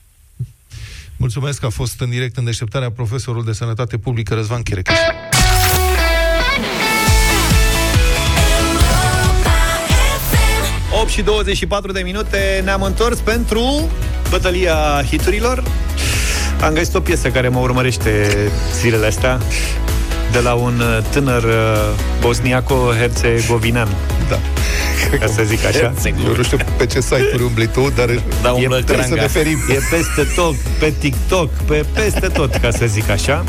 [1.17, 4.97] Mulțumesc că a fost în direct în deșteptarea profesorul de sănătate publică Răzvan Cherecaș.
[11.05, 13.89] 8 și 24 de minute ne-am întors pentru
[14.29, 15.63] bătălia hiturilor.
[16.61, 18.27] Am găsit o piesă care mă urmărește
[18.73, 19.39] zilele astea
[20.31, 21.49] de la un tânăr uh,
[22.19, 23.87] bosniaco-herțegovinean.
[24.29, 24.39] Da.
[25.19, 25.93] Ca să zic așa.
[26.27, 28.05] Eu nu știu pe ce site-uri umbli tu, dar
[28.41, 29.27] Da, E, umblă trebuie să ne cranga.
[29.31, 29.57] ferim.
[29.69, 33.43] e peste tot, pe TikTok, pe peste tot, ca să zic așa.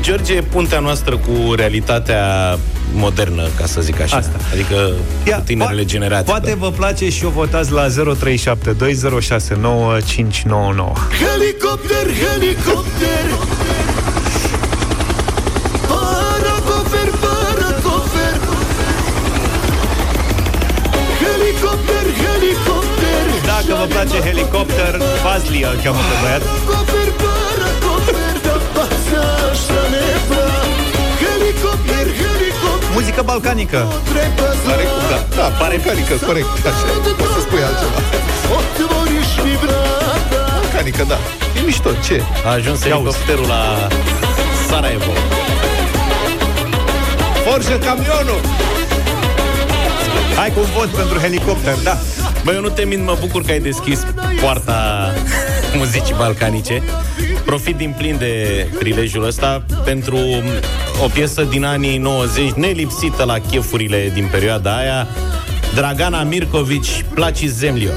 [0.00, 2.58] George e puntea noastră cu realitatea
[2.94, 4.16] modernă, ca să zic așa.
[4.16, 4.36] Asta.
[4.52, 4.92] Adică
[5.28, 6.24] Ia, cu tinerele po- generații.
[6.24, 6.56] Poate da.
[6.58, 7.92] vă place și o votați la 0372069599.
[11.22, 13.24] Helicopter, helicopter
[24.64, 24.94] place helicopter,
[25.24, 26.42] Fazli îl cheamă pe băiat.
[26.42, 29.20] Paracofer, paracofer Da pasă
[29.50, 30.46] așa nebra
[31.22, 33.80] Helicopter, helicopter Muzică balcanică.
[34.72, 36.86] Are cum, da, da, pare canică, corect, așa,
[37.20, 37.98] poți să spui altceva.
[38.58, 40.42] Otvoriš mi vrata
[40.74, 41.18] Canică, da.
[41.56, 42.22] E mișto, ce?
[42.46, 43.62] A ajuns helicopterul la
[44.68, 45.12] Sarajevo.
[47.44, 48.40] Forjă camionul!
[50.36, 51.96] Hai cu un vot pentru helicopter, da.
[52.44, 54.06] Băi, eu nu te mint, mă bucur că ai deschis
[54.40, 55.10] poarta
[55.78, 56.82] muzicii balcanice.
[57.44, 60.18] Profit din plin de prilejul ăsta pentru
[61.04, 65.06] o piesă din anii 90, nelipsită la chefurile din perioada aia,
[65.74, 67.90] Dragana Mirković, Placi Zemlio.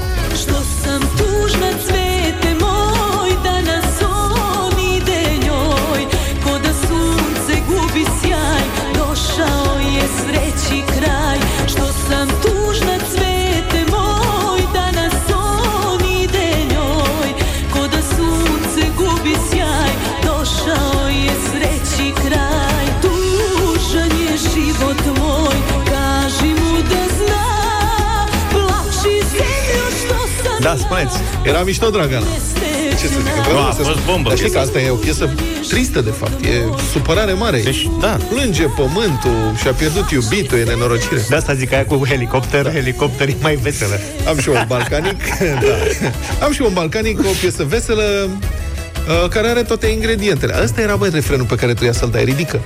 [30.86, 31.16] Spuneți.
[31.42, 32.26] Era mișto, Dragana.
[33.00, 33.42] Ce să zic?
[33.42, 34.02] Vreau a să fost spun.
[34.06, 35.30] bombă Dar știi că piesa asta e o piesă
[35.68, 36.44] tristă, de fapt.
[36.44, 36.50] E
[36.92, 37.60] supărare mare.
[37.60, 38.16] Deci, da.
[38.28, 41.24] Plânge pământul și-a pierdut iubitul, e nenorocire.
[41.28, 42.70] De asta zic aia cu helicopter, da.
[42.70, 44.00] helicopter e mai veselă.
[44.28, 45.20] Am și un balcanic,
[45.66, 45.76] da.
[46.44, 50.54] Am și un balcanic, o piesă veselă, uh, care are toate ingredientele.
[50.54, 52.24] Asta era, băi, refrenul pe care trebuia să-l dai.
[52.24, 52.60] Ridică.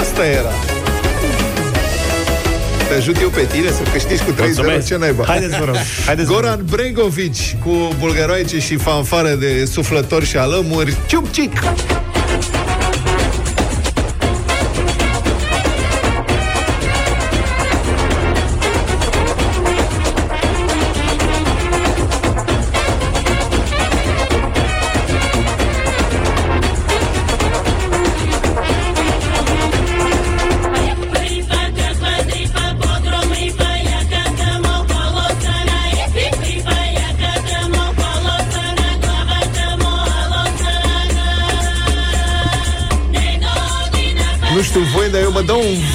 [0.00, 0.71] Asta era.
[2.92, 4.86] Te ajut eu pe tine să câștigi cu 3 0 Mulțumesc.
[4.86, 5.24] ce naiba.
[5.26, 5.76] Haideți, vă rog.
[6.06, 6.42] Haideți, vă rog.
[6.42, 10.96] Goran Bregovic cu bulgaroaice și fanfare de suflători și alămuri.
[11.06, 11.52] Ciupcic!
[11.62, 11.91] Nu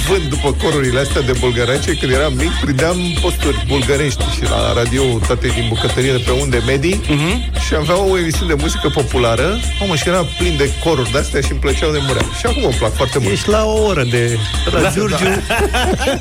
[0.08, 1.94] dau un vânt după corurile astea de bulgărace.
[1.94, 6.62] Când eram mic, prindeam posturi bulgărești și la radio toate din bucătărie de pe unde
[6.66, 7.60] medii uh-huh.
[7.66, 9.58] și aveam o emisiune de muzică populară.
[9.80, 12.22] Mamă, și era plin de coruri de astea și îmi plăceau de murea.
[12.38, 13.32] Și acum îmi plac foarte mult.
[13.32, 14.38] Ești la o oră de
[14.72, 15.24] la da, Giurgiu.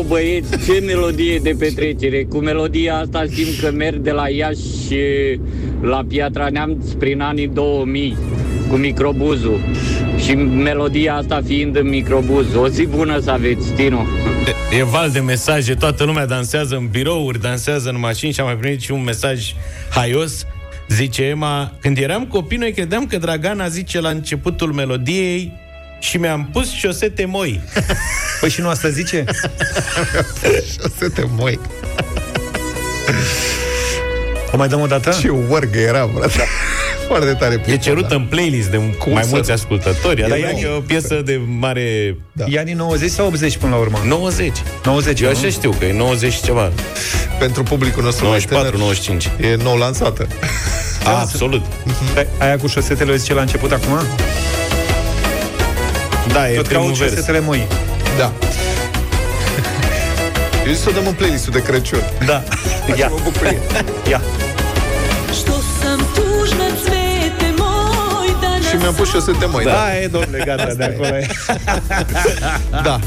[0.00, 5.38] Aoleu băieți, ce melodie de petrecere Cu melodia asta simt că merg de la Iași
[5.80, 8.16] la Piatra Neamț prin anii 2000
[8.68, 9.60] cu microbuzul
[10.24, 12.54] și melodia asta fiind în microbuz.
[12.54, 14.06] O zi bună să aveți, Tino!
[14.72, 18.46] E- E val de mesaje, toată lumea dansează în birouri, dansează în mașini și am
[18.46, 19.54] mai primit și un mesaj
[19.90, 20.46] haios.
[20.88, 25.52] Zice Emma, când eram copii, noi credeam că Dragana zice la începutul melodiei
[26.00, 27.60] și mi-am pus șosete moi.
[28.40, 29.24] Păi și nu asta zice?
[30.84, 31.58] O să te moi.
[34.52, 35.16] O mai dăm o dată?
[35.20, 36.44] Ce orgă era, frate.
[37.08, 38.14] Foarte tare E piesa, cerută da.
[38.14, 39.54] în playlist de Cum mai să mulți nu?
[39.54, 40.20] ascultători.
[40.20, 40.60] Dar E ea nou.
[40.60, 42.16] e o piesă de mare...
[42.32, 42.44] Da.
[42.48, 44.00] E anii 90 sau 80 până la urmă?
[44.06, 44.52] 90.
[44.84, 45.36] 90, Eu nu?
[45.38, 46.72] așa știu că e 90 și ceva.
[47.38, 49.28] Pentru publicul nostru 94, mai 95.
[49.36, 50.26] tânăr, e nou lansată.
[51.04, 51.64] A, absolut.
[52.14, 53.92] Pe- Aia cu șosetele o zice la început acum?
[56.32, 57.10] Da, e Tot primul caut vers.
[57.10, 57.66] șosetele moi.
[58.18, 58.32] Da.
[60.66, 62.02] Eu zic să o dăm în playlist-ul de Crăciun.
[62.26, 62.42] Da.
[62.96, 63.58] Ia, Mă bucurie.
[64.10, 64.20] ia.
[65.32, 65.52] Što
[65.82, 69.64] sam tužna cvete moj danas Și mi-am pus șosete moi.
[69.64, 69.70] Da.
[69.70, 71.26] Da, e, domnule, gata, de acolo e.
[72.82, 73.00] da.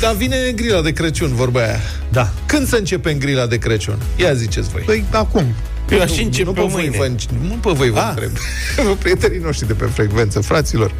[0.00, 1.80] Da, vine grila de Crăciun, vorba aia.
[2.08, 2.28] Da.
[2.46, 3.98] Când să începem grila de Crăciun?
[4.16, 4.82] Ia ziceți voi.
[4.82, 5.54] Păi, acum.
[5.92, 6.96] Eu aș începe nu pe voi mâine.
[6.96, 7.10] vă,
[7.48, 8.06] nu pe voi vă Ah.
[8.08, 8.30] întreb.
[8.86, 10.92] Vă prietenii noștri de pe frecvență, fraților.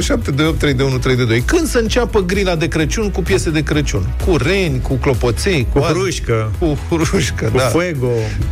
[0.00, 1.40] 07283132.
[1.44, 4.14] Când să înceapă grila de Crăciun cu piese de Crăciun?
[4.26, 7.62] Cu reni, cu clopoței, cu, Cu azi- hrușcă, cu hrușcă, cu da.
[7.64, 8.08] fuego.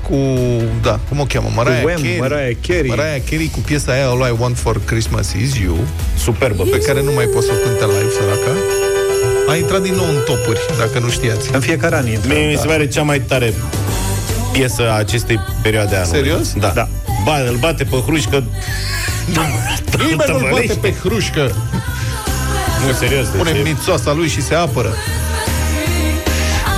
[0.09, 0.17] Cu,
[0.83, 1.49] da, cum o cheamă?
[1.55, 2.19] Mariah Wham, Carey.
[2.19, 2.89] Mariah Carey.
[2.89, 5.79] Mariah Carey cu piesa aia All I Want For Christmas Is You,
[6.19, 6.63] Superbă.
[6.63, 8.57] pe care nu mai pot să o cânte live, săraca.
[9.49, 11.55] A intrat din nou în topuri, dacă nu știați.
[11.55, 12.33] În fiecare an intră.
[12.35, 13.55] Mie mi se pare cea mai tare
[14.53, 16.19] piesă a acestei perioade a anului.
[16.19, 16.53] Serios?
[16.53, 16.69] Da.
[16.69, 16.89] Da.
[17.25, 18.45] Ba, îl bate pe hrușcă.
[19.99, 21.55] Nimeni nu-l bate pe hrușcă.
[22.87, 23.27] Nu, serios.
[23.27, 24.89] Pune Deci, e- mițoasa lui și se apără.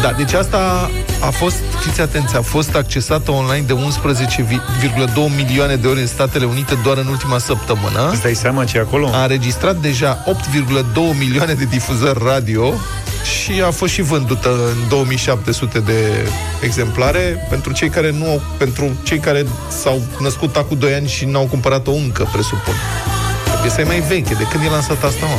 [0.02, 5.86] Da, deci asta a fost, fiți atenți, a fost accesată online de 11,2 milioane de
[5.86, 8.08] ori în Statele Unite doar în ultima săptămână.
[8.12, 9.10] Îți dai seama ce e acolo?
[9.12, 12.72] A înregistrat deja 8,2 milioane de difuzări radio
[13.40, 16.28] și a fost și vândută în 2700 de
[16.60, 19.46] exemplare pentru cei care nu au, pentru cei care
[19.82, 22.74] s-au născut acum 2 ani și n-au cumpărat-o încă, presupun.
[23.44, 24.34] Că Piesa e mai veche.
[24.34, 25.38] De când e lansată asta, mă?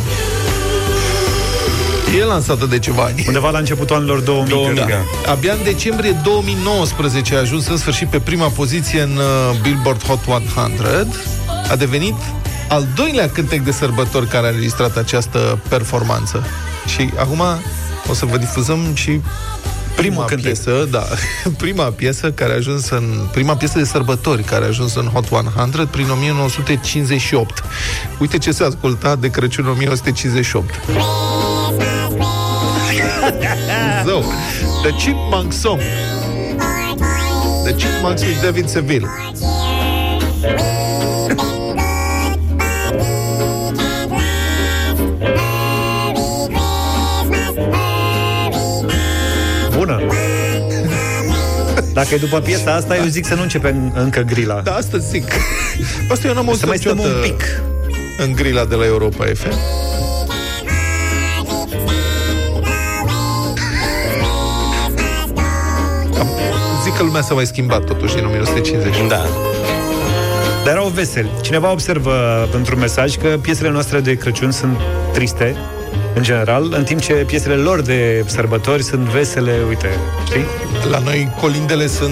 [2.20, 3.24] E lansată de ceva ani.
[3.28, 4.50] Undeva la începutul anilor 2000.
[4.50, 4.96] 2000, cred că.
[5.26, 5.32] da.
[5.32, 10.20] Abia în decembrie 2019 a ajuns în sfârșit pe prima poziție în uh, Billboard Hot
[10.28, 11.08] 100.
[11.70, 12.16] A devenit
[12.70, 16.44] al doilea cântec de sărbători care a înregistrat această performanță.
[16.88, 17.42] Și acum
[18.10, 19.22] o să vă difuzăm și
[19.96, 20.46] prima cântec.
[20.46, 21.04] piesă, da,
[21.58, 25.32] prima piesă care a ajuns în prima piesă de sărbători care a ajuns în Hot
[25.32, 27.64] 100 prin 1958.
[28.18, 30.80] Uite ce se asculta de Crăciun 1958.
[34.06, 34.24] Zău.
[34.82, 35.80] The Chipmunk Song.
[37.64, 39.08] The Chipmunks with David Seville.
[49.78, 50.02] Bună.
[51.94, 54.62] Dacă e după piesa asta, eu zic să nu începem încă grila.
[54.64, 55.32] Da, asta zic.
[56.10, 57.62] Asta eu n-am auzit Să mai stăm niciodată un pic.
[58.18, 59.54] în grila de la Europa FM.
[67.02, 69.08] Că lumea s-a mai schimbat totuși din 1950.
[69.08, 69.26] Da.
[70.64, 71.30] Dar erau veseli.
[71.42, 74.78] Cineva observă într-un mesaj că piesele noastre de Crăciun sunt
[75.14, 75.56] triste
[76.16, 79.88] în general, în timp ce piesele lor de sărbători sunt vesele, uite,
[80.26, 80.46] știi?
[80.92, 82.12] La noi colindele sunt...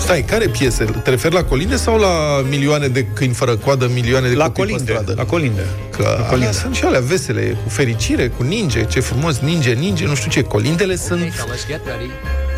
[0.00, 0.84] Stai, care piese?
[0.84, 4.62] Te referi la colinde sau la milioane de câini fără coadă, milioane de La copii
[4.62, 5.14] colinde, pe stradă?
[5.16, 5.62] la colinde.
[5.96, 6.52] Că La alea colinde.
[6.52, 10.42] sunt și alea vesele, cu fericire, cu ninge, ce frumos, ninge, ninge, nu știu ce.
[10.42, 11.32] Colindele sunt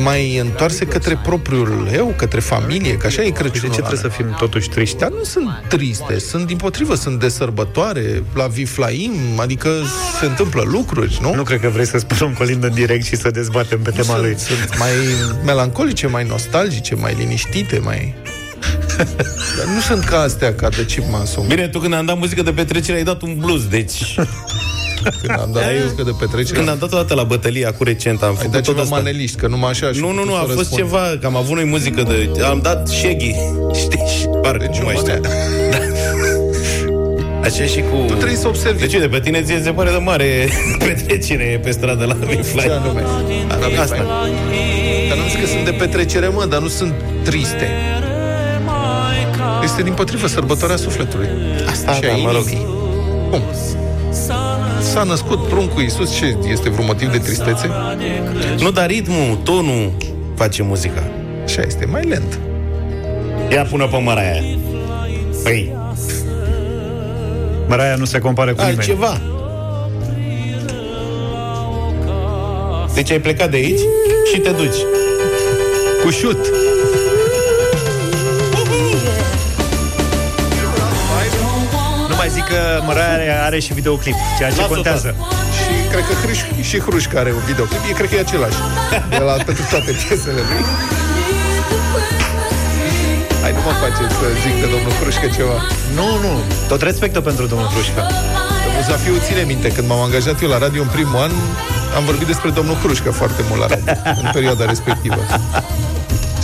[0.02, 3.68] mai întoarse către propriul eu, către familie, că așa e Crăciunul.
[3.68, 4.96] De ce trebuie să fim totuși triști?
[4.96, 9.70] Dar nu sunt triste, sunt din potrivă, sunt de sărbătoare, la Viflaim, adică
[10.20, 11.34] se întâmplă lucruri, nu?
[11.34, 14.18] Nu cred că vrei să spun un colind în direct și să dezbatem pe tema
[14.18, 14.34] lui.
[14.38, 14.90] Sunt, sunt mai
[15.44, 18.14] melancolice, mai nostalgice, mai liniștite, mai...
[19.56, 21.46] Dar nu sunt ca astea, ca de Chip Manson.
[21.46, 24.14] Bine, tu când am dat muzică de petrecere ai dat un blues, deci...
[25.02, 26.56] Când am dat muzică de petrecere...
[26.56, 28.82] Când am dat o dată la bătălia cu recent, am Ai făcut dat tot ceva
[28.82, 28.94] asta.
[28.96, 30.80] maneliști, că numai așa și Nu, nu, nu, să a fost răspund.
[30.82, 32.42] ceva, că am avut noi muzică de...
[32.42, 33.34] Am dat Shaggy,
[33.74, 35.20] știi, și parcă Deci nu mai nu, știu.
[35.20, 35.28] Da.
[37.42, 37.96] Așa și cu...
[38.06, 38.80] Tu trebuie să observi.
[38.80, 40.48] Deci, uite, pe tine ție se pare de mare
[40.86, 42.60] petrecere pe stradă la Big Fly.
[42.60, 43.00] Ce anume?
[43.60, 43.94] La Big Asta.
[43.94, 44.04] Fly.
[45.08, 46.94] Dar nu zic că sunt de petrecere, mă, dar nu sunt
[47.24, 47.68] triste.
[49.64, 51.28] Este din potrivă sărbătoarea sufletului.
[51.70, 52.46] Asta, și da, a mă rog.
[52.50, 52.66] inimii.
[53.30, 53.42] Cum?
[54.90, 57.70] S-a născut pruncul Iisus, ce este vreun motiv de tristețe?
[58.58, 59.92] Nu, dar ritmul, tonul
[60.36, 61.02] face muzica.
[61.44, 62.38] Așa este, mai lent.
[63.52, 64.42] Ia pună pe măra aia.
[65.42, 65.72] Păi,
[67.68, 68.76] Măraia nu se compară cu nimeni.
[68.78, 69.20] altceva.
[72.94, 73.80] Deci ai plecat de aici
[74.32, 74.76] și te duci.
[76.02, 76.38] Cu șut.
[82.36, 85.14] Zic că Măraia are, are și videoclip, ceea ce Lasă-o, contează.
[85.56, 87.80] Și cred că Hruș, și Hrușca are un videoclip.
[87.90, 88.58] E, cred că e același.
[89.08, 90.62] De la, pentru toate piesele lui.
[93.42, 95.56] Hai, nu mă face să zic de domnul Hrușca ceva.
[95.98, 96.32] Nu, nu.
[96.68, 98.02] Tot respectul pentru domnul Hrușca.
[98.64, 101.32] Domnul Zafiu ține minte, când m-am angajat eu la radio în primul an,
[101.96, 105.22] am vorbit despre domnul Hrușca foarte mult la radio, în perioada respectivă.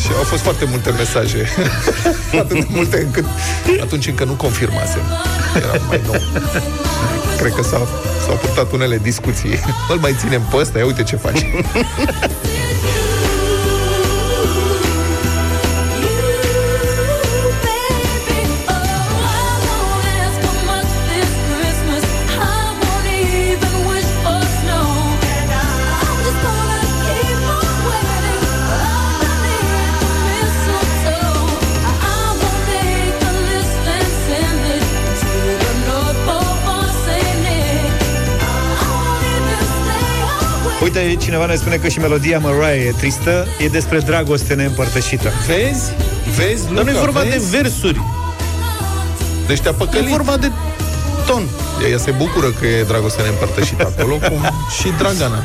[0.07, 1.49] Și au fost foarte multe mesaje.
[2.43, 3.25] Atât de multe încât
[3.81, 5.03] atunci încă nu confirmasem.
[5.57, 6.21] Era mai nou.
[7.39, 7.89] Cred că s-au,
[8.27, 9.59] s-au purtat unele discuții.
[9.93, 11.47] Îl mai ținem pe ăsta, ia uite ce faci.
[41.07, 45.31] Uite, cineva ne spune că și melodia Mariah e tristă, e despre dragoste neîmpărtășită.
[45.47, 45.91] Vezi?
[46.37, 47.51] Vezi, Luca, Dar nu e vorba vezi?
[47.51, 48.01] de versuri.
[49.47, 50.09] Deci te-a E păcălit.
[50.09, 50.51] vorba de
[51.27, 51.43] ton.
[51.91, 54.51] Ea se bucură că e dragoste neîmpărtășită acolo, cum
[54.81, 55.45] și Dragana.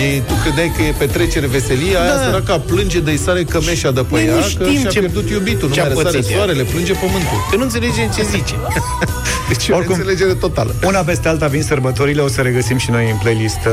[0.00, 2.22] Ei, tu credeai că e petrecere, veselie, aia Da.
[2.24, 5.30] săraca plânge de-i sare cămeșa de pe Noi nu ea, că știm și-a ce- pierdut
[5.30, 6.36] iubitul, nu ce-a mai răsare pățit ea.
[6.36, 7.38] soarele, plânge pământul.
[7.50, 8.54] Că nu înțelegem ce zice.
[9.48, 10.74] Deci e o Oricum- înțelegere totală.
[10.84, 13.72] Una peste alta vin sărbătorile, o să regăsim și noi în playlist uh,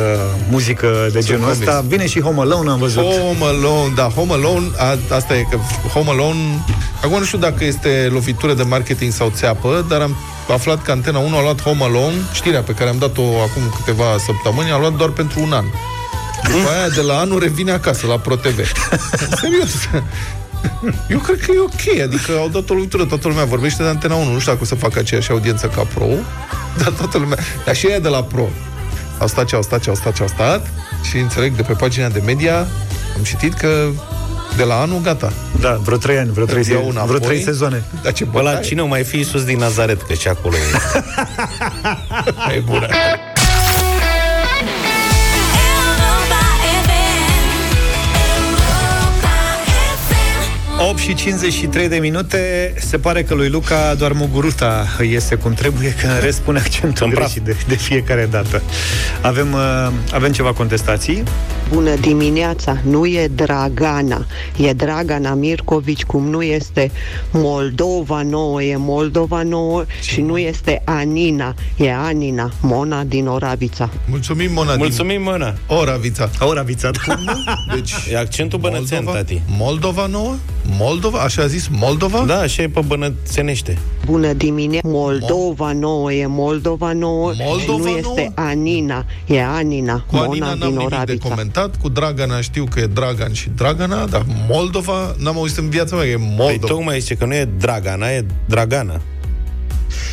[0.49, 1.67] muzică de genul convins.
[1.67, 1.83] ăsta.
[1.87, 3.03] Vine și Home Alone, am văzut.
[3.03, 5.57] Home Alone, da, Home Alone, a, asta e că
[5.93, 6.63] Home Alone,
[7.03, 10.15] acum nu știu dacă este lovitură de marketing sau țeapă, dar am
[10.53, 14.05] aflat că Antena 1 a luat Home Alone, știrea pe care am dat-o acum câteva
[14.25, 15.65] săptămâni, a luat doar pentru un an.
[16.51, 18.59] După aia, de la anul, revine acasă, la ProTV.
[19.41, 19.71] Serios.
[21.09, 24.15] Eu cred că e ok, adică au dat o lovitură, toată lumea vorbește de Antena
[24.15, 26.05] 1, nu știu dacă o să facă aceeași audiență ca Pro,
[26.77, 27.37] dar toată lumea...
[27.65, 28.49] Dar și ea de la Pro.
[29.19, 30.67] Au stat ce au stat, ce au stat, ce au stat
[31.09, 32.57] și înțeleg de pe pagina de media,
[33.17, 33.87] am citit că
[34.57, 35.33] de la anul, gata.
[35.59, 37.07] Da, vreo trei ani, vreo trei, Îți iau se- înapoi.
[37.15, 37.83] vreo trei sezoane.
[38.03, 38.65] Dar ce Bă, la bătaie?
[38.67, 40.59] cine o mai fi Iisus din Nazaret, că și acolo e.
[42.55, 42.87] E bună.
[50.89, 55.95] 8 și 53 de minute Se pare că lui Luca doar muguruta iese cum trebuie
[56.01, 57.25] Că în rest pune accentul În praf.
[57.25, 58.61] greșit de, de fiecare dată
[59.21, 61.23] avem, uh, avem ceva contestații
[61.73, 62.77] Bună dimineața!
[62.83, 64.25] Nu e Dragana,
[64.57, 66.91] e Dragana Mircovici, cum nu este
[67.31, 73.89] Moldova nouă, e Moldova nouă și nu este Anina, e Anina, Mona din Oravița.
[74.09, 74.75] Mulțumim, Mona.
[74.75, 75.53] Mulțumim, mână.
[75.67, 76.29] Din Oravița.
[76.39, 76.89] Oravița
[77.75, 79.41] Deci, E accentul bănățean, Moldova, tati.
[79.57, 80.35] Moldova nouă?
[80.77, 81.19] Moldova?
[81.19, 81.67] Așa a zis?
[81.71, 82.23] Moldova?
[82.27, 83.77] Da, așa e pe bănățenește.
[84.05, 84.87] Bună dimineața!
[84.87, 88.49] Moldova nouă, e Moldova nouă Moldova și nu este nouă?
[88.49, 91.27] Anina, e Anina, Cu Mona Anina n-am din nimic de Oravița.
[91.29, 95.95] comentat, cu Dragana știu că e Dragan și Dragana, dar Moldova n-am auzit în viața
[95.95, 96.73] mea că e Păi Moldova.
[96.73, 99.01] tocmai zice că nu e Dragana, e Dragana.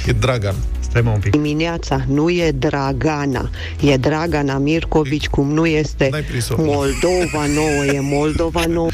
[0.07, 0.55] E Dragan.
[0.91, 1.31] Stai mă un pic.
[1.31, 6.55] Dimineața nu e Dragana, e Dragana Mircovici, cum nu este N-ai prins-o.
[6.59, 8.89] Moldova nouă, e Moldova nouă.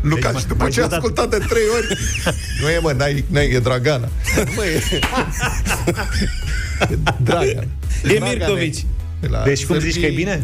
[0.00, 1.86] Luca, Deci, și după mai ce a dat- ascultat de trei ori
[2.62, 4.08] Nu e, mă, n-ai, n-ai e Dragana
[4.56, 4.80] Mă, e...
[6.92, 7.68] e Dragan
[8.04, 8.84] E Mircovici.
[9.44, 10.42] Deci cum zici că e bine?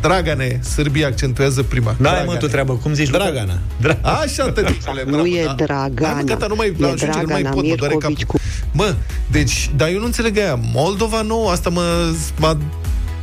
[0.00, 3.10] Dragane, Sârbia accentuează prima N-ai mă tu treabă, cum zici?
[3.10, 3.24] Luca?
[3.24, 3.58] Dragana.
[3.82, 7.42] Dra- Așa, tăticule, Nu e Dragana, Hai, gata, nu mai, la e ajungere, nu mai
[7.42, 8.40] Dragana pot, mă doare Mircovici capul.
[8.72, 8.94] Mă,
[9.30, 10.58] deci, dar eu nu înțeleg aia.
[10.72, 12.56] Moldova nouă, asta mă, mă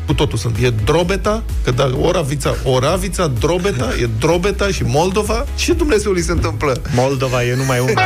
[0.06, 0.58] cu totul sunt.
[0.62, 5.45] E Drobeta, că da, Oravița, Oravița, Drobeta, e Drobeta și Moldova.
[5.56, 6.82] Ce Dumnezeu li se întâmplă?
[6.95, 8.02] Moldova e numai una.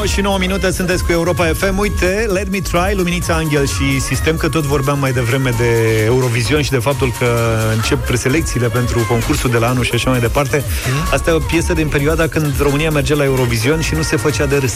[0.00, 1.78] 9 și 9 minute sunteți cu Europa FM.
[1.78, 6.62] Uite, Let Me Try, Luminița Angel și Sistem, că tot vorbeam mai devreme de Eurovision
[6.62, 10.64] și de faptul că încep preselecțiile pentru concursul de la anul și așa mai departe.
[11.12, 14.46] Asta e o piesă din perioada când România mergea la Eurovision și nu se făcea
[14.46, 14.74] de râs.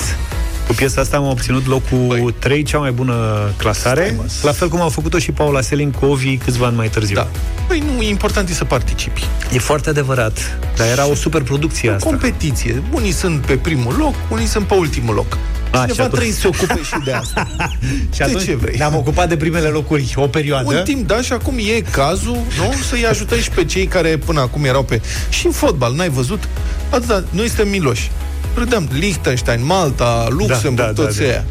[0.67, 3.15] Cu piesa asta am obținut locul 3, cea mai bună
[3.57, 7.15] clasare, la fel cum au făcut-o și Paula Selin cu Ovi câțiva ani mai târziu.
[7.15, 7.29] Da.
[7.69, 9.25] Păi nu, e important e să participi.
[9.53, 12.09] E foarte adevărat, dar era o super producție asta.
[12.09, 12.83] Competiție.
[12.93, 15.39] Unii sunt pe primul loc, unii sunt pe ultimul loc.
[15.71, 17.47] A, și Cineva atunci- trebuie să se ocupe și de asta.
[18.13, 18.77] Și De atunci ce vrei?
[18.77, 20.75] ne-am ocupat de primele locuri o perioadă.
[20.77, 22.75] Un timp, da, și acum e cazul, nu?
[22.89, 25.01] Să-i ajutăm și pe cei care până acum erau pe...
[25.29, 26.49] Și în fotbal, n-ai văzut?
[26.91, 28.11] Atâta, noi suntem miloși.
[28.55, 31.31] Râdeam, Liechtenstein, Malta, Luxemburg, Da, da, toți da, da.
[31.31, 31.45] ăia.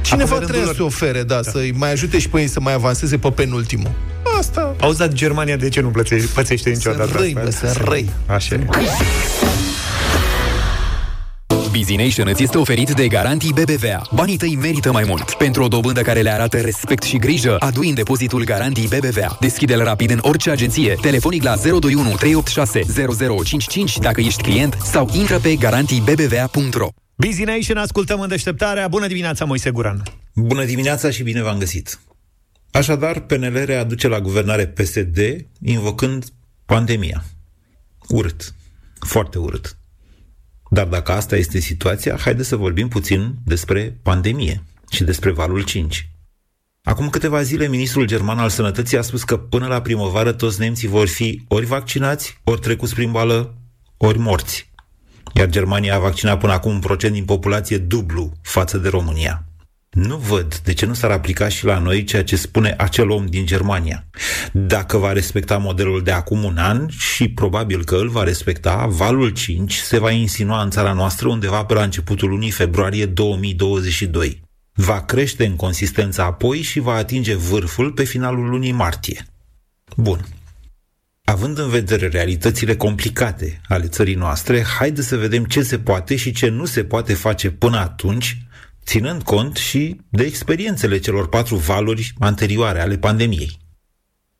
[0.00, 2.60] Cineva Acum e trebuie rândul să ofere, da, să-i mai ajute și pe ei să
[2.60, 3.90] mai avanseze pe penultimul.
[4.38, 4.74] Asta...
[4.80, 7.66] Auzi, dar Germania de ce nu plățește, pățește niciodată Să răi, asta?
[7.66, 8.10] bă, să răi.
[8.26, 8.66] Așa e.
[11.76, 14.02] Busy Nation îți este oferit de Garantii BBVA.
[14.14, 15.34] Banii tăi merită mai mult.
[15.34, 19.36] Pentru o dobândă care le arată respect și grijă, adu în depozitul Garantii BBVA.
[19.40, 22.80] Deschide-l rapid în orice agenție, telefonic la 021 386
[23.44, 26.88] 0055 dacă ești client sau intră pe garantiibbva.ro.
[27.14, 28.88] Busy Nation, ascultăm în deșteptarea.
[28.88, 30.02] Bună dimineața, Moise Guran.
[30.34, 32.00] Bună dimineața și bine v-am găsit.
[32.70, 35.18] Așadar, PNL readuce la guvernare PSD
[35.62, 36.24] invocând
[36.66, 37.24] pandemia.
[38.08, 38.54] Urât.
[38.98, 39.76] Foarte urât.
[40.70, 46.10] Dar dacă asta este situația, haideți să vorbim puțin despre pandemie și despre valul 5.
[46.82, 50.88] Acum câteva zile, ministrul german al sănătății a spus că până la primăvară toți nemții
[50.88, 53.54] vor fi ori vaccinați, ori trecuți prin boală,
[53.96, 54.70] ori morți.
[55.34, 59.45] Iar Germania a vaccinat până acum un procent din populație dublu față de România.
[59.96, 63.26] Nu văd de ce nu s-ar aplica și la noi ceea ce spune acel om
[63.26, 64.06] din Germania.
[64.52, 69.28] Dacă va respecta modelul de acum un an și probabil că îl va respecta, valul
[69.28, 74.42] 5 se va insinua în țara noastră undeva pe la începutul lunii februarie 2022.
[74.72, 79.26] Va crește în consistență apoi și va atinge vârful pe finalul lunii martie.
[79.96, 80.26] Bun.
[81.24, 86.32] Având în vedere realitățile complicate ale țării noastre, haide să vedem ce se poate și
[86.32, 88.45] ce nu se poate face până atunci,
[88.86, 93.58] ținând cont și de experiențele celor patru valuri anterioare ale pandemiei.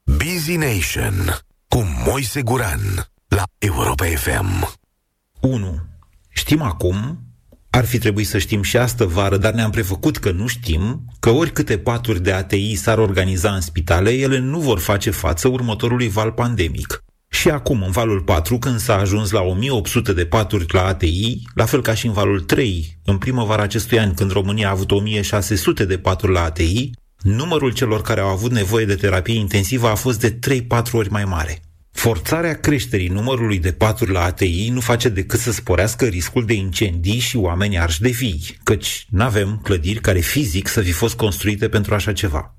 [0.02, 1.38] Busy Nation
[1.68, 4.74] cu Moise Guran la Europa FM.
[5.40, 5.80] 1.
[6.28, 7.20] Știm acum,
[7.70, 11.30] ar fi trebuit să știm și astă vară, dar ne-am prefăcut că nu știm, că
[11.30, 16.32] oricâte paturi de ATI s-ar organiza în spitale, ele nu vor face față următorului val
[16.32, 17.04] pandemic.
[17.28, 21.64] Și acum, în valul 4, când s-a ajuns la 1800 de paturi la ATI, la
[21.64, 25.84] fel ca și în valul 3, în primăvara acestui an, când România a avut 1600
[25.84, 26.90] de paturi la ATI,
[27.22, 30.38] numărul celor care au avut nevoie de terapie intensivă a fost de
[30.88, 31.60] 3-4 ori mai mare.
[31.96, 37.18] Forțarea creșterii numărului de paturi la ATI nu face decât să sporească riscul de incendii
[37.18, 41.68] și oameni arși de vii, căci nu avem clădiri care fizic să fi fost construite
[41.68, 42.54] pentru așa ceva.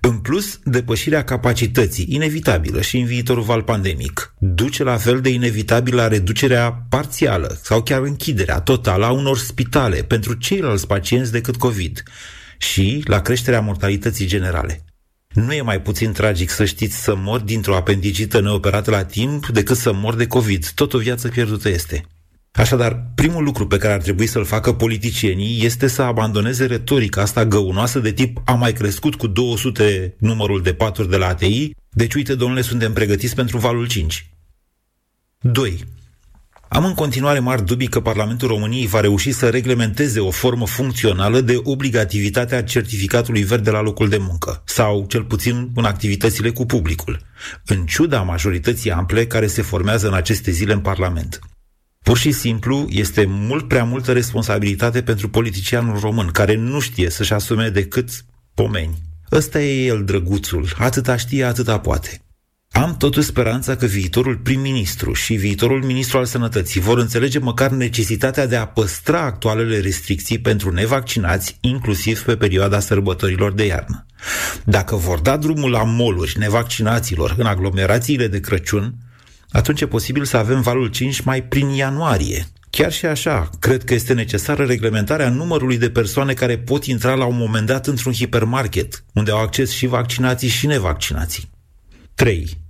[0.00, 5.94] În plus, depășirea capacității, inevitabilă și în viitorul val pandemic, duce la fel de inevitabil
[5.94, 12.02] la reducerea parțială sau chiar închiderea totală a unor spitale pentru ceilalți pacienți decât COVID
[12.58, 14.82] și la creșterea mortalității generale.
[15.44, 19.76] Nu e mai puțin tragic să știți să mor dintr-o apendicită neoperată la timp decât
[19.76, 20.70] să mor de COVID.
[20.70, 22.04] Tot o viață pierdută este.
[22.52, 27.46] Așadar, primul lucru pe care ar trebui să-l facă politicienii este să abandoneze retorica asta
[27.46, 32.14] găunoasă de tip a mai crescut cu 200 numărul de paturi de la ATI, deci
[32.14, 34.30] uite, domnule, suntem pregătiți pentru valul 5.
[35.40, 35.84] 2.
[36.68, 41.40] Am în continuare mari dubii că Parlamentul României va reuși să reglementeze o formă funcțională
[41.40, 46.66] de obligativitate a certificatului verde la locul de muncă, sau cel puțin în activitățile cu
[46.66, 47.20] publicul,
[47.66, 51.38] în ciuda majorității ample care se formează în aceste zile în Parlament.
[52.02, 57.32] Pur și simplu, este mult prea multă responsabilitate pentru politicianul român, care nu știe să-și
[57.32, 58.98] asume decât pomeni.
[59.32, 62.22] Ăsta e el, drăguțul, atâta știe, atâta poate.
[62.82, 68.46] Am totuși speranța că viitorul prim-ministru și viitorul ministru al sănătății vor înțelege măcar necesitatea
[68.46, 74.06] de a păstra actualele restricții pentru nevaccinați, inclusiv pe perioada sărbătorilor de iarnă.
[74.64, 78.94] Dacă vor da drumul la moluri nevaccinaților în aglomerațiile de Crăciun,
[79.50, 82.46] atunci e posibil să avem valul 5 mai prin ianuarie.
[82.70, 87.24] Chiar și așa, cred că este necesară reglementarea numărului de persoane care pot intra la
[87.24, 91.50] un moment dat într-un hipermarket, unde au acces și vaccinații și nevaccinații.
[92.14, 92.66] 3.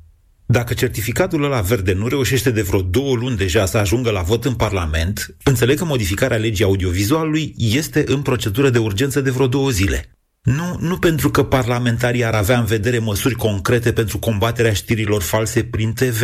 [0.51, 4.45] Dacă certificatul ăla verde nu reușește de vreo două luni deja să ajungă la vot
[4.45, 9.71] în Parlament, înțeleg că modificarea legii audiovizualului este în procedură de urgență de vreo două
[9.71, 10.13] zile.
[10.43, 15.65] Nu, nu pentru că parlamentarii ar avea în vedere măsuri concrete pentru combaterea știrilor false
[15.65, 16.23] prin TV,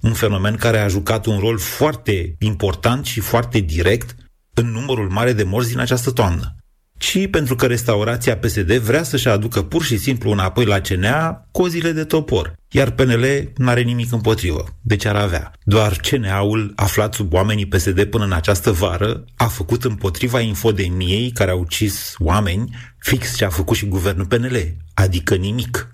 [0.00, 4.14] un fenomen care a jucat un rol foarte important și foarte direct
[4.54, 6.56] în numărul mare de morți din această toamnă
[6.98, 11.92] ci pentru că restaurația PSD vrea să-și aducă pur și simplu înapoi la CNA cozile
[11.92, 14.64] de topor, iar PNL n-are nimic împotrivă.
[14.80, 15.52] Deci ar avea.
[15.64, 21.50] Doar CNA-ul, aflat sub oamenii PSD până în această vară, a făcut împotriva infodemiei care
[21.50, 25.90] a ucis oameni fix ce a făcut și guvernul PNL, adică nimic.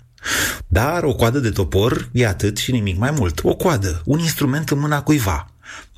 [0.67, 3.39] Dar o coadă de topor e atât și nimic mai mult.
[3.43, 5.52] O coadă, un instrument în mâna cuiva.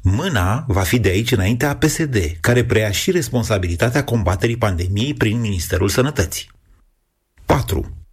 [0.08, 5.40] Mâna va fi de aici înainte a PSD, care preia și responsabilitatea combaterii pandemiei prin
[5.40, 6.50] Ministerul Sănătății.
[7.46, 8.06] 4.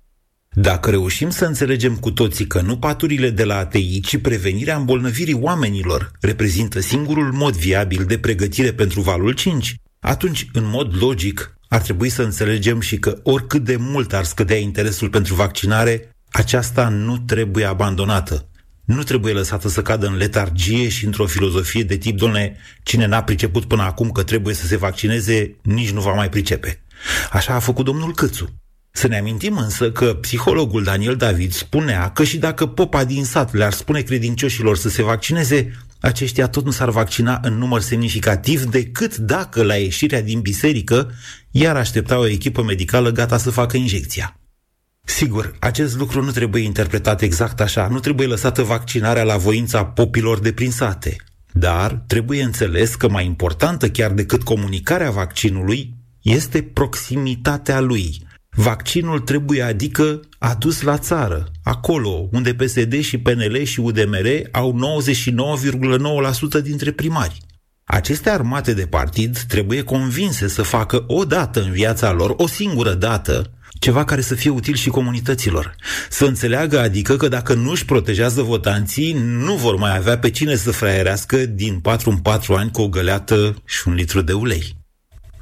[0.51, 5.34] Dacă reușim să înțelegem cu toții că nu paturile de la ATI, ci prevenirea îmbolnăvirii
[5.34, 11.80] oamenilor reprezintă singurul mod viabil de pregătire pentru valul 5, atunci, în mod logic, ar
[11.80, 17.18] trebui să înțelegem și că oricât de mult ar scădea interesul pentru vaccinare, aceasta nu
[17.18, 18.47] trebuie abandonată
[18.95, 23.22] nu trebuie lăsată să cadă în letargie și într-o filozofie de tip, domne, cine n-a
[23.22, 26.82] priceput până acum că trebuie să se vaccineze, nici nu va mai pricepe.
[27.32, 28.62] Așa a făcut domnul Câțu.
[28.90, 33.55] Să ne amintim însă că psihologul Daniel David spunea că și dacă popa din sat
[33.55, 39.16] le-ar spune credincioșilor să se vaccineze, aceștia tot nu s-ar vaccina în număr semnificativ decât
[39.16, 41.11] dacă la ieșirea din biserică
[41.51, 44.41] iar aștepta o echipă medicală gata să facă injecția.
[45.05, 50.39] Sigur, acest lucru nu trebuie interpretat exact așa, nu trebuie lăsată vaccinarea la voința popilor
[50.41, 51.17] de prin sate.
[51.53, 58.27] Dar trebuie înțeles că mai importantă chiar decât comunicarea vaccinului este proximitatea lui.
[58.57, 64.79] Vaccinul trebuie adică adus la țară, acolo unde PSD și PNL și UDMR au
[66.59, 67.41] 99,9% dintre primari.
[67.85, 72.95] Aceste armate de partid trebuie convinse să facă o dată în viața lor, o singură
[72.95, 75.74] dată, ceva care să fie util și comunităților.
[76.09, 80.57] Să înțeleagă adică că dacă nu își protejează votanții, nu vor mai avea pe cine
[80.57, 84.76] să fraierească din 4 în 4 ani cu o găleată și un litru de ulei.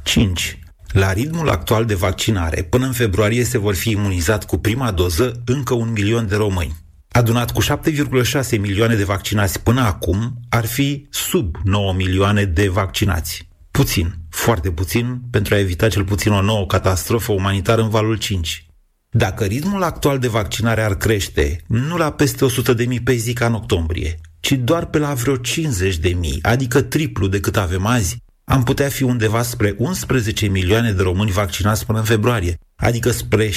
[0.03, 0.59] 5.
[0.93, 5.43] La ritmul actual de vaccinare, până în februarie se vor fi imunizat cu prima doză
[5.45, 6.76] încă un milion de români.
[7.09, 13.49] Adunat cu 7,6 milioane de vaccinați până acum, ar fi sub 9 milioane de vaccinați.
[13.81, 18.66] Puțin, foarte puțin, pentru a evita cel puțin o nouă catastrofă umanitară în valul 5.
[19.11, 23.33] Dacă ritmul actual de vaccinare ar crește, nu la peste 100 de mii pe zi
[23.33, 27.87] ca în octombrie, ci doar pe la vreo 50 de mii, adică triplu decât avem
[27.87, 33.11] azi, am putea fi undeva spre 11 milioane de români vaccinați până în februarie, adică
[33.11, 33.53] spre 60%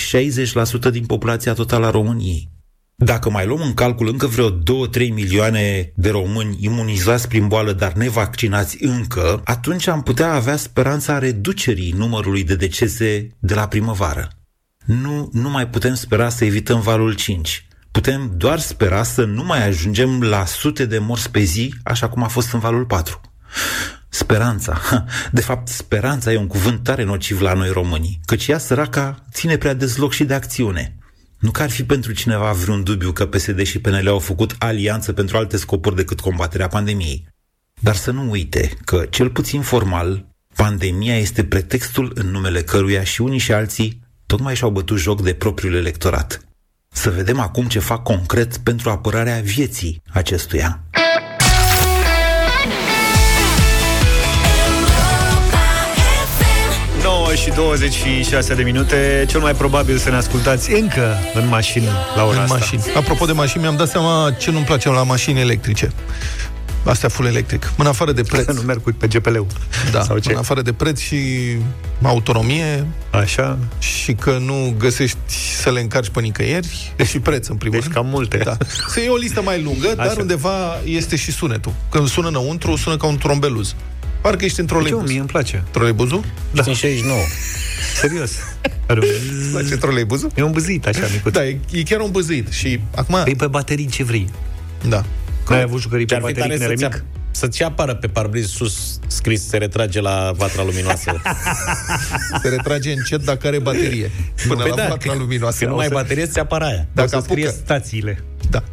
[0.92, 2.53] din populația totală a României.
[3.04, 4.54] Dacă mai luăm în calcul încă vreo 2-3
[5.14, 11.94] milioane de români imunizați prin boală, dar nevaccinați încă, atunci am putea avea speranța reducerii
[11.98, 14.28] numărului de decese de la primăvară.
[14.86, 17.68] Nu, nu mai putem spera să evităm valul 5.
[17.92, 22.24] Putem doar spera să nu mai ajungem la sute de morți pe zi, așa cum
[22.24, 23.22] a fost în valul 4.
[24.10, 24.82] Speranța.
[25.32, 29.58] De fapt, speranța e un cuvânt tare nociv la noi românii, căci ea săraca ține
[29.58, 30.98] prea des loc și de acțiune.
[31.44, 35.14] Nu că ar fi pentru cineva vreun dubiu că PSD și PNL au făcut alianță
[35.14, 37.28] pentru alte scopuri decât combaterea pandemiei.
[37.80, 40.26] Dar să nu uite că, cel puțin formal,
[40.56, 45.34] pandemia este pretextul în numele căruia și unii și alții tocmai și-au bătut joc de
[45.34, 46.42] propriul electorat.
[46.92, 50.84] Să vedem acum ce fac concret pentru apărarea vieții acestuia.
[57.34, 62.24] 9 și 26 de minute Cel mai probabil să ne ascultați încă în mașini la
[62.24, 62.82] ora în asta mașini.
[62.96, 65.92] Apropo de mașini, mi-am dat seama ce nu-mi place la mașini electrice.
[66.86, 67.72] Astea full electric.
[67.78, 68.48] În afară de preț.
[68.54, 69.48] nu merg cu pe GPL-ul.
[69.92, 70.32] Da, Sau ce?
[70.32, 71.18] în afară de preț și
[72.02, 72.88] autonomie.
[73.12, 73.58] Așa.
[73.80, 75.18] Și că nu găsești
[75.62, 76.94] să le încarci pe nicăieri.
[77.06, 77.96] Și preț, în primul Deci rând.
[77.96, 78.38] cam multe.
[78.38, 78.58] Da.
[78.88, 80.16] Să e o listă mai lungă, dar Așa.
[80.20, 81.74] undeva este și sunetul.
[81.90, 83.76] Când sună înăuntru, sună ca un trombeluz.
[84.24, 85.02] Parcă ești în troleibuz.
[85.06, 85.64] Ce, mie îmi place.
[85.72, 86.24] Troleibuzul?
[86.52, 86.64] Da.
[86.64, 87.20] Sunt 69.
[87.96, 88.32] Serios.
[88.88, 89.52] Are un...
[89.52, 90.32] place troleibuzul?
[90.36, 91.34] E un băzit așa micuț.
[91.34, 92.52] Da, e, e chiar un băzit.
[92.52, 93.16] Și acum...
[93.26, 94.30] E pe baterii ce vrei.
[94.88, 95.04] Da.
[95.50, 97.14] N-ai avut jucării pe Ce-ar fi baterii tare când să-ți, erai mic?
[97.14, 101.22] ap- să-ți apară pe parbriz sus scris se retrage la vatra luminoasă.
[102.42, 104.12] Se retrage încet dacă are baterie.
[104.48, 105.58] Până Păi la da, vatra luminoasă.
[105.58, 106.88] Când nu O ai să- baterie, ți apare aia.
[106.94, 108.24] Dacă să scrie apucă- stațiile.
[108.50, 108.64] Da.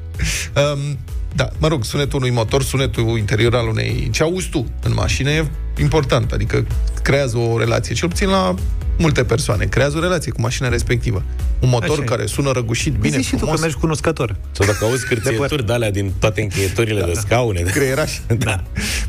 [0.73, 0.99] Um,
[1.35, 4.09] da, mă rog, sunetul unui motor, sunetul interior al unei...
[4.13, 5.47] Ce auzi tu în mașină e
[5.79, 6.67] important, adică
[7.03, 8.55] creează o relație, cel puțin la
[8.99, 11.23] multe persoane, creează o relație cu mașina respectivă.
[11.61, 12.05] Un motor Așa e.
[12.05, 13.55] care sună răgușit, bine, Zici și tu frumos.
[13.55, 14.37] că mergi cunoscător.
[14.53, 17.61] Sau dacă auzi cârțieturi de alea din toate încheieturile de scaune.
[17.61, 18.13] Creieraș.
[18.39, 18.63] Da.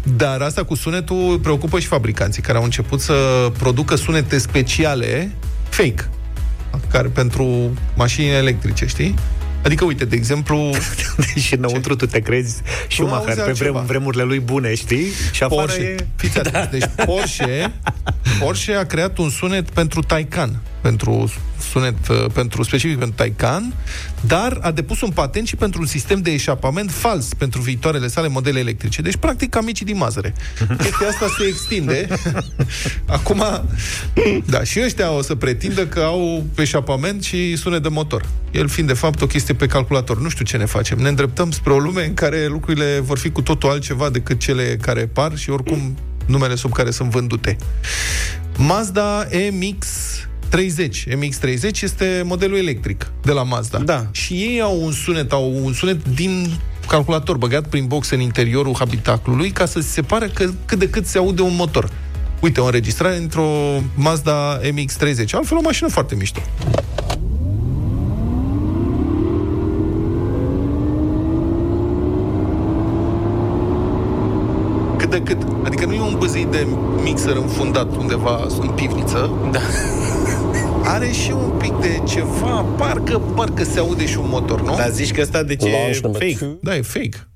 [0.03, 3.13] Dar asta cu sunetul preocupă și fabricanții care au început să
[3.57, 5.35] producă sunete speciale
[5.69, 6.09] fake
[6.91, 9.15] care pentru mașinile electrice, știi?
[9.63, 10.69] Adică, uite, de exemplu...
[11.35, 13.71] și înăuntru tu te crezi Schumacher auzi pe altceva.
[13.71, 15.05] vrem, vremurile lui bune, știi?
[15.31, 15.81] Și afară Porsche.
[15.81, 16.05] e...
[16.15, 16.69] Fiți atenți.
[16.69, 17.71] Deci Porsche,
[18.39, 21.31] Porsche a creat un sunet pentru Taycan, pentru
[21.71, 23.73] sunet uh, pentru specific pentru Taycan,
[24.21, 28.27] dar a depus un patent și pentru un sistem de eșapament fals pentru viitoarele sale
[28.27, 29.01] modele electrice.
[29.01, 30.33] Deci, practic, ca micii din Mazăre.
[30.77, 32.07] Chestia asta se extinde.
[33.05, 33.43] Acum,
[34.45, 38.25] da, și ăștia o să pretindă că au eșapament și sunet de motor.
[38.51, 40.21] El fiind, de fapt, o chestie pe calculator.
[40.21, 40.97] Nu știu ce ne facem.
[40.97, 44.77] Ne îndreptăm spre o lume în care lucrurile vor fi cu totul altceva decât cele
[44.81, 47.57] care par și oricum numele sub care sunt vândute.
[48.57, 49.27] Mazda
[50.51, 51.07] MX-30.
[51.07, 53.77] MX-30 este modelul electric de la Mazda.
[53.77, 54.05] Da.
[54.11, 56.47] Și ei au un sunet, au un sunet din
[56.87, 61.05] calculator băgat prin box în interiorul habitaclului ca să se pare că cât de cât
[61.05, 61.89] se aude un motor.
[62.39, 63.47] Uite, o înregistrare într-o
[63.95, 65.29] Mazda MX-30.
[65.31, 66.39] Altfel, o mașină foarte mișto.
[74.97, 75.37] Cât de cât.
[75.63, 76.67] Adică nu e un băzit de
[77.03, 79.31] mixer înfundat undeva în pivniță.
[79.51, 79.59] Da.
[80.83, 84.75] Are și un pic de ceva, parcă, parcă se aude și un motor, nu?
[84.75, 86.57] Dar zici că ăsta de ce e fake?
[86.61, 87.27] Da, e fake.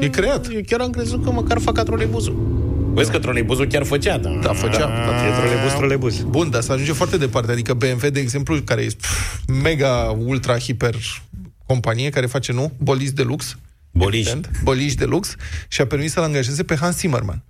[0.00, 0.48] E creat.
[0.52, 2.60] Eu chiar am crezut că măcar fac ca troleibuzul.
[2.94, 4.30] Vezi că troleibuzul chiar făcea, da.
[4.42, 4.78] Da, făcea.
[4.78, 6.20] Da, E trolebus, trolebus.
[6.20, 7.52] Bun, dar să ajunge foarte departe.
[7.52, 10.94] Adică BMW, de exemplu, care e pf, mega, ultra, hiper
[11.66, 12.72] companie care face, nu?
[12.78, 13.56] Boliz de lux.
[13.90, 14.18] Boliș.
[14.18, 15.34] Evident, Boliș de lux
[15.68, 17.44] și a permis să-l angajeze pe Hans Zimmerman.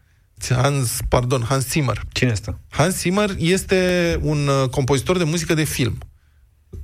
[0.49, 2.01] Hans, pardon, Hans Zimmer.
[2.13, 2.57] Cine este?
[2.69, 5.99] Hans Zimmer este un uh, compozitor de muzică de film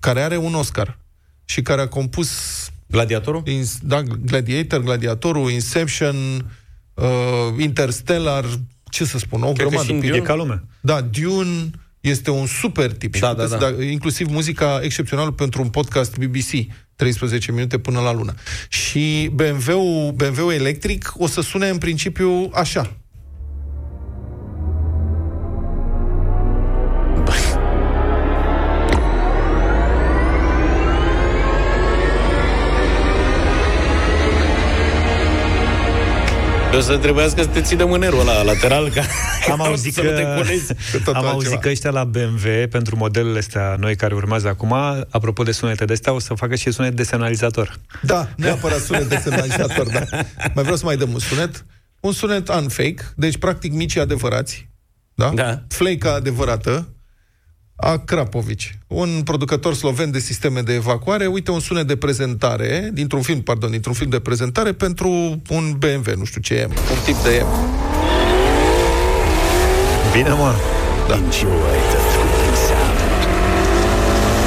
[0.00, 0.98] care are un Oscar
[1.44, 2.30] și care a compus
[2.86, 3.42] Gladiatorul?
[3.46, 6.16] Ins- da, Gladiator, Gladiatorul, Inception,
[6.94, 7.04] uh,
[7.58, 8.44] Interstellar,
[8.90, 9.86] ce să spun, o Cred că grămadă.
[9.86, 10.16] și în Dune.
[10.16, 10.64] E ca lumea.
[10.80, 13.14] Da, Dune este un super tip.
[13.14, 13.82] Și Da, puteți da, da.
[13.84, 18.34] inclusiv muzica excepțională pentru un podcast BBC, 13 minute până la lună.
[18.68, 22.96] Și BMW-ul, BMW electric o să sune în principiu așa.
[36.78, 39.02] O să trebuiască să te ții de mânerul ăla lateral ca
[39.52, 40.74] Am auzit să nu te că, colezi.
[40.92, 41.30] totul am altceva.
[41.30, 44.72] auzit că ăștia la BMW, pentru modelele astea noi care urmează acum,
[45.10, 47.78] apropo de sunete de astea, o să facă și sunet de semnalizator.
[48.02, 50.02] Da, neapărat sunet de semnalizator, da.
[50.54, 51.64] Mai vreau să mai dăm un sunet.
[52.00, 54.68] Un sunet unfake, deci practic micii adevărați.
[55.14, 55.30] Da?
[55.34, 55.62] Da.
[55.68, 56.88] Flake adevărată
[57.80, 61.26] a Krapovici, un producător sloven de sisteme de evacuare.
[61.26, 65.08] Uite un sunet de prezentare, dintr-un film, pardon, dintr-un film de prezentare pentru
[65.48, 67.44] un BMW, nu știu ce e, un tip de
[70.12, 70.54] Bine, mă.
[71.08, 71.14] Da.
[71.14, 72.98] Enjoy the thrilling sound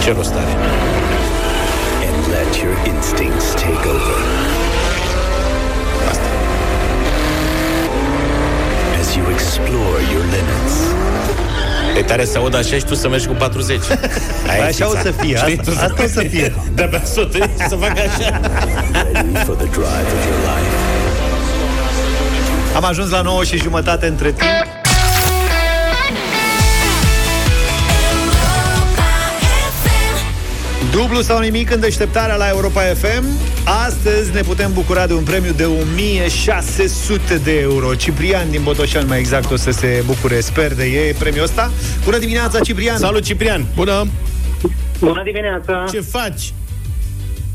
[0.03, 0.55] Ce rost are?
[2.07, 4.80] and let your instincts take over.
[9.21, 10.75] You explore your limits,
[11.97, 13.79] E tare să aud așa și tu să mergi cu 40.
[14.49, 15.01] Aia e Așa o fixa.
[15.03, 15.57] să fie, Știi?
[15.59, 16.53] asta- Tu să- asta o să fie.
[16.73, 18.39] De-abia să te să fac așa.
[19.13, 20.75] ready for the drive of your life.
[22.75, 24.49] Am ajuns la 9 și jumătate între timp.
[30.91, 33.23] Dublu sau nimic în deșteptarea la Europa FM.
[33.65, 37.95] Astăzi ne putem bucura de un premiu de 1600 de euro.
[37.95, 41.71] Ciprian din Botoșan, mai exact, o să se bucure, sper, de ei premiul ăsta.
[42.03, 42.97] Bună dimineața, Ciprian!
[42.97, 43.65] Salut, Ciprian!
[43.75, 44.07] Bună!
[44.99, 45.85] Bună dimineața!
[45.91, 46.53] Ce faci?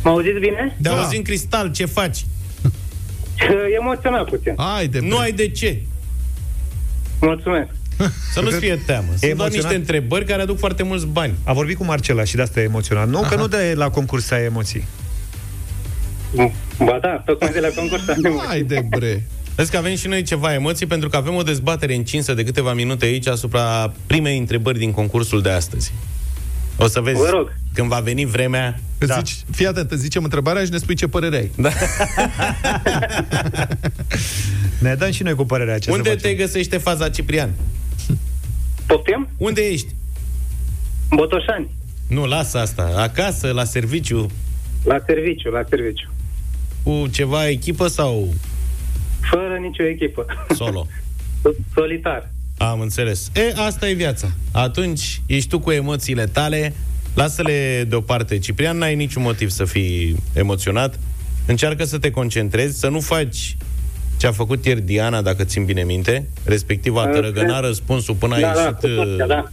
[0.03, 0.77] Mă auziți bine?
[0.79, 1.03] Da.
[1.03, 2.25] Auzi în cristal, ce faci?
[3.81, 4.55] Emoționat puțin.
[4.57, 5.83] Haide, Nu ai de ce.
[7.21, 7.69] Mulțumesc.
[8.35, 9.07] Să nu-ți fie teamă.
[9.07, 9.53] Sunt doar emoționat?
[9.53, 11.35] niște întrebări care aduc foarte mulți bani.
[11.45, 13.09] A vorbit cu Marcela și de asta e emoționat.
[13.09, 14.85] Nu, că nu de la concurs ai emoții.
[16.85, 18.47] Ba da, tocmai de la concurs am emoții.
[18.49, 19.27] Haide, bre!
[19.57, 22.73] Vezi că avem și noi ceva emoții pentru că avem o dezbatere încinsă de câteva
[22.73, 25.93] minute aici asupra primei întrebări din concursul de astăzi.
[26.79, 27.53] O să vezi Vă rog.
[27.75, 28.81] când va veni vremea.
[28.99, 29.15] Da.
[29.19, 31.51] Zici, fii atent, îți zicem întrebarea și ne spui ce părere ai.
[31.57, 31.71] Da.
[34.79, 36.37] Ne dăm și noi cu părerea ce Unde să te facem.
[36.37, 37.51] găsește faza Ciprian?
[38.87, 39.29] Poftim?
[39.37, 39.95] Unde ești?
[41.11, 41.69] Botoșani.
[42.09, 42.93] Nu, lasă asta.
[42.97, 44.31] Acasă, la serviciu,
[44.85, 46.09] La serviciu, la serviciu.
[46.87, 48.35] Cu ceva echipă sau
[49.31, 50.27] Fără nicio echipă.
[50.55, 50.87] solo?
[51.75, 52.31] Solitar.
[52.59, 53.31] Am înțeles.
[53.35, 54.29] E, asta e viața.
[54.53, 56.75] Atunci ești tu cu emoțiile tale,
[57.15, 58.39] lasă-le deoparte.
[58.39, 60.99] Ciprian, n-ai niciun motiv să fii emoționat.
[61.47, 63.57] Încearcă să te concentrezi, să nu faci
[64.17, 68.15] ce a făcut ieri Diana, dacă țin bine minte, respectiv a Uh, tărăgăna cred- răspunsul
[68.15, 69.51] până a da, da, ieșit cu Turcia, uh, da.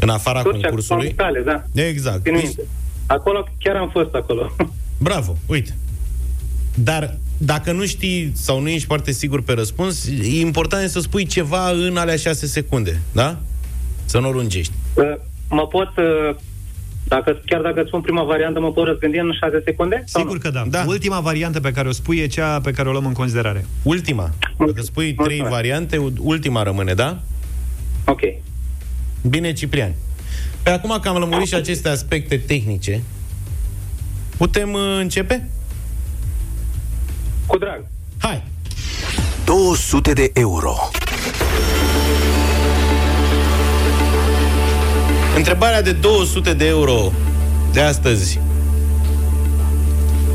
[0.00, 1.08] în afara Turcia, concursului.
[1.08, 1.82] cu Tale, da.
[1.82, 2.22] Exact.
[2.22, 2.62] Țin minte.
[3.06, 4.56] Acolo, chiar am fost acolo.
[4.98, 5.74] Bravo, uite.
[6.74, 11.26] Dar dacă nu știi sau nu ești foarte sigur pe răspuns, e important să spui
[11.26, 13.38] ceva în alea șase secunde, da?
[14.04, 14.72] Să nu o lungești.
[14.94, 15.04] Uh,
[15.48, 16.36] mă pot, uh,
[17.04, 20.02] dacă, chiar dacă îți spun prima variantă, mă pot răzgândi în 6 secunde?
[20.06, 20.42] Sau Sigur nu?
[20.42, 20.64] că da.
[20.68, 20.84] da.
[20.86, 23.64] Ultima variantă pe care o spui e cea pe care o luăm în considerare.
[23.82, 24.30] Ultima.
[24.58, 27.18] Dacă spui trei variante, ultima rămâne, da?
[28.04, 28.20] Ok.
[29.28, 29.94] Bine, Ciprian.
[30.62, 33.02] Pe acum că am lămurit și aceste aspecte tehnice,
[34.36, 35.48] putem uh, începe?
[37.50, 37.84] Cu drag.
[38.18, 38.42] Hai!
[39.44, 40.74] 200 de euro.
[45.36, 47.12] Întrebarea de 200 de euro
[47.72, 48.40] de astăzi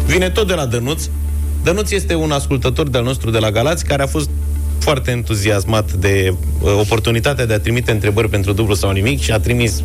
[0.06, 1.04] vine tot de la Dănuț.
[1.64, 4.30] Dănuț este un ascultător de-al nostru de la Galați care a fost
[4.80, 9.40] foarte entuziasmat de uh, oportunitatea de a trimite întrebări pentru dublu sau nimic și a
[9.40, 9.84] trimis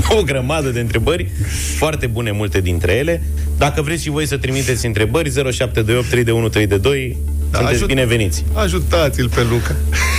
[0.18, 1.30] o grămadă de întrebări,
[1.76, 3.22] foarte bune multe dintre ele.
[3.58, 7.16] Dacă vreți și voi să trimiteți întrebări, 0728 32132,
[7.50, 8.44] Da, sunteți ajut- bineveniți.
[8.52, 9.74] Ajutați-l pe Luca.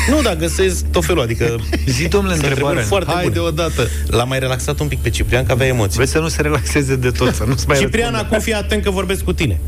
[0.10, 1.56] Nu, dar găsesc tot felul, adică...
[1.96, 2.80] Zi, domnule, sunt întrebare.
[2.80, 3.34] întrebări foarte Hai bune.
[3.34, 3.88] deodată.
[4.08, 5.96] L-am mai relaxat un pic pe Ciprian, că avea emoții.
[5.96, 8.34] Vreți să nu se relaxeze de tot, să nu-ți mai Ciprian, răspundă.
[8.34, 9.60] acum fii atent că vorbesc cu tine.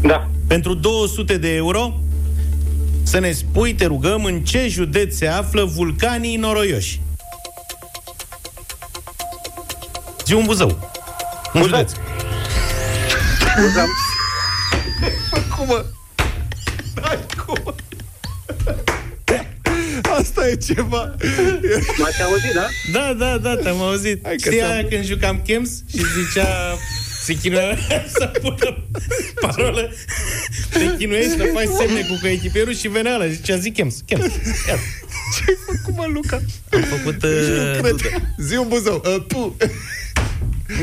[0.00, 0.30] Da.
[0.46, 2.00] Pentru 200 de euro,
[3.02, 7.00] să ne spui, te rugăm, în ce județ se află vulcanii noroioși.
[10.26, 10.90] Zi un Buzău.
[11.54, 11.92] Un județ.
[13.60, 13.86] Buzău.
[15.56, 15.84] Cum mă?
[17.02, 17.74] Hai, cum?
[20.18, 21.14] Asta e ceva.
[21.98, 22.66] M-ați auzit, da?
[22.92, 24.20] Da, da, da, te-am auzit.
[24.24, 26.76] Hai că Știi ți-am- aia când jucam Chems și zicea
[27.22, 27.76] se chinuia
[28.18, 28.84] să pună
[29.40, 29.90] parolă
[30.70, 34.22] te chinuiești să faci semne cu coechipierul și venea ăla, zicea zi Chems, Chems.
[34.66, 34.80] Chems.
[35.36, 36.40] Ce-ai făcut, mă, Luca?
[36.72, 37.22] Am făcut...
[37.22, 38.22] Nu Uh, cred.
[38.38, 39.02] Zi un buzău.
[39.06, 39.56] Uh, tu.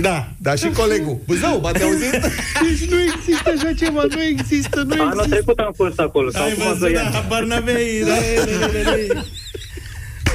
[0.01, 0.27] Da.
[0.37, 1.19] Da, și colegul.
[1.25, 2.11] Buzău, m-ați auzit?
[2.11, 5.29] Deci nu există așa ceva, nu există, nu Anul există.
[5.35, 6.29] trecut am fost acolo.
[6.31, 7.13] sau Ai acum văzut, doi da, ani.
[7.13, 8.03] habar n-aveai.
[8.05, 8.15] Da,
[8.45, 9.21] da, da, da, da.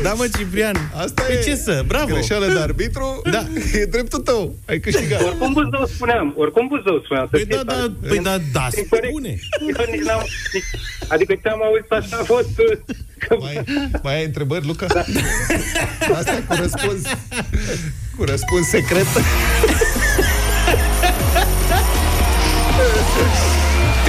[0.03, 0.77] Da, mă, Ciprian.
[0.97, 2.07] Asta Păi e ce să, bravo.
[2.15, 3.23] Greșeală de arbitru.
[3.31, 3.47] Da.
[3.73, 4.55] E dreptul tău.
[4.69, 5.23] Ai câștigat.
[5.23, 7.25] Oricum Buzău spuneam, oricum Buzău spuneam.
[7.25, 9.09] să Păi știți, da, da, dar- păi da, da, Incorrect.
[9.09, 9.39] spune.
[9.79, 10.23] Eu nici n-am,
[10.53, 10.65] nici,
[11.09, 12.79] adică ce-am auzit așa a fost uh,
[13.19, 13.65] că Mai,
[14.03, 14.87] mai ai întrebări, Luca?
[14.87, 15.05] Da.
[16.19, 17.01] Asta e cu răspuns
[18.19, 19.07] cu răspuns secret.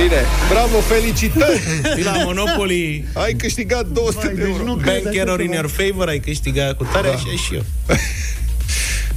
[0.01, 1.59] Bine, bravo, felicitări!
[1.97, 4.63] Și la Monopoly Ai câștigat 200 de euro.
[4.63, 7.13] Bank error in your favor, ai câștigat cu tare, Da.
[7.13, 7.63] așa și eu.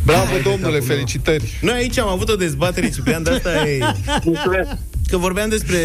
[0.04, 1.58] Bravo, domnule, felicitări!
[1.60, 3.78] Noi aici am avut o dezbatere, Ciprian, de asta e...
[4.24, 4.70] mulțumesc.
[5.08, 5.78] Că vorbeam despre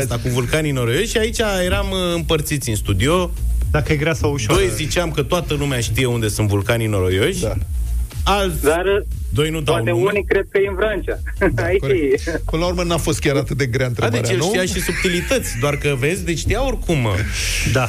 [0.00, 3.30] asta cu vulcanii noroioși și aici eram uh, împărțiți în studio.
[3.70, 4.60] Dacă e grea sau ușoară.
[4.60, 7.40] Doi ziceam că toată lumea știe unde sunt vulcanii noroioși.
[7.40, 7.54] Da.
[8.24, 10.02] Alți Dar uh, doi nu dau poate nume.
[10.10, 11.18] unii cred că e în Vrancea.
[11.66, 12.26] Aici Corect.
[12.26, 12.40] e.
[12.50, 14.44] Până la urmă n-a fost chiar atât de grea A, întrebarea, deci el nu?
[14.44, 17.14] știa și subtilități, doar că vezi, deci știa oricum, mă.
[17.72, 17.88] Da.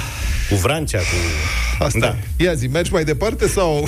[0.50, 1.84] Cu Vrancea, cu...
[1.84, 2.06] Asta Da.
[2.08, 2.44] da.
[2.44, 3.88] Ia zi, mergi mai departe sau...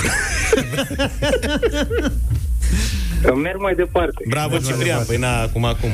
[3.42, 4.24] Merg mai departe.
[4.28, 5.90] Bravo, Ciprian, păi na, acum, acum.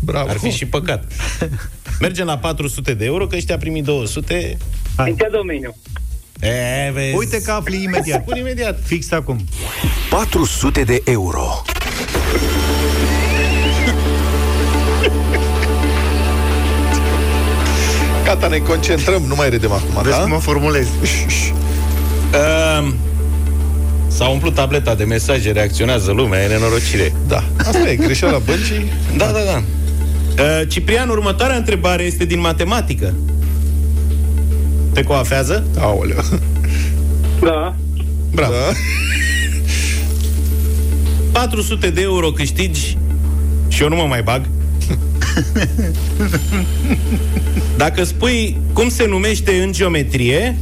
[0.00, 0.28] Bravo.
[0.28, 1.04] Ar fi și păcat.
[2.00, 4.56] Mergem la 400 de euro, că ăștia a primit 200.
[4.96, 5.74] În ce domeniu?
[6.40, 7.14] E, vezi.
[7.16, 8.20] Uite că afli imediat.
[8.22, 8.78] Spun imediat.
[8.84, 9.38] Fix acum.
[10.10, 11.62] 400 de euro.
[18.24, 20.22] Gata, ne concentrăm, nu mai redem acum, Vezi da?
[20.22, 20.86] cum mă formulez.
[22.80, 22.94] Um,
[24.08, 27.12] S-a umplut tableta de mesaje, reacționează lumea, e nenorocire.
[27.28, 28.92] Da, asta e greșeala băncii.
[29.16, 29.62] Da, da, da.
[30.42, 33.14] Uh, Ciprian, următoarea întrebare este din matematică.
[34.94, 35.66] Te coafează?
[35.78, 36.18] Aoleu.
[37.40, 37.74] Da.
[38.30, 38.52] Bravo.
[38.52, 38.72] Da?
[41.32, 42.98] 400 de euro câștigi
[43.68, 44.42] și eu nu mă mai bag.
[47.76, 50.56] Dacă spui cum se numește în geometrie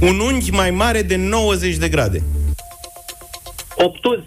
[0.00, 2.22] un unghi mai mare de 90 de grade.
[3.76, 4.18] Obtuz.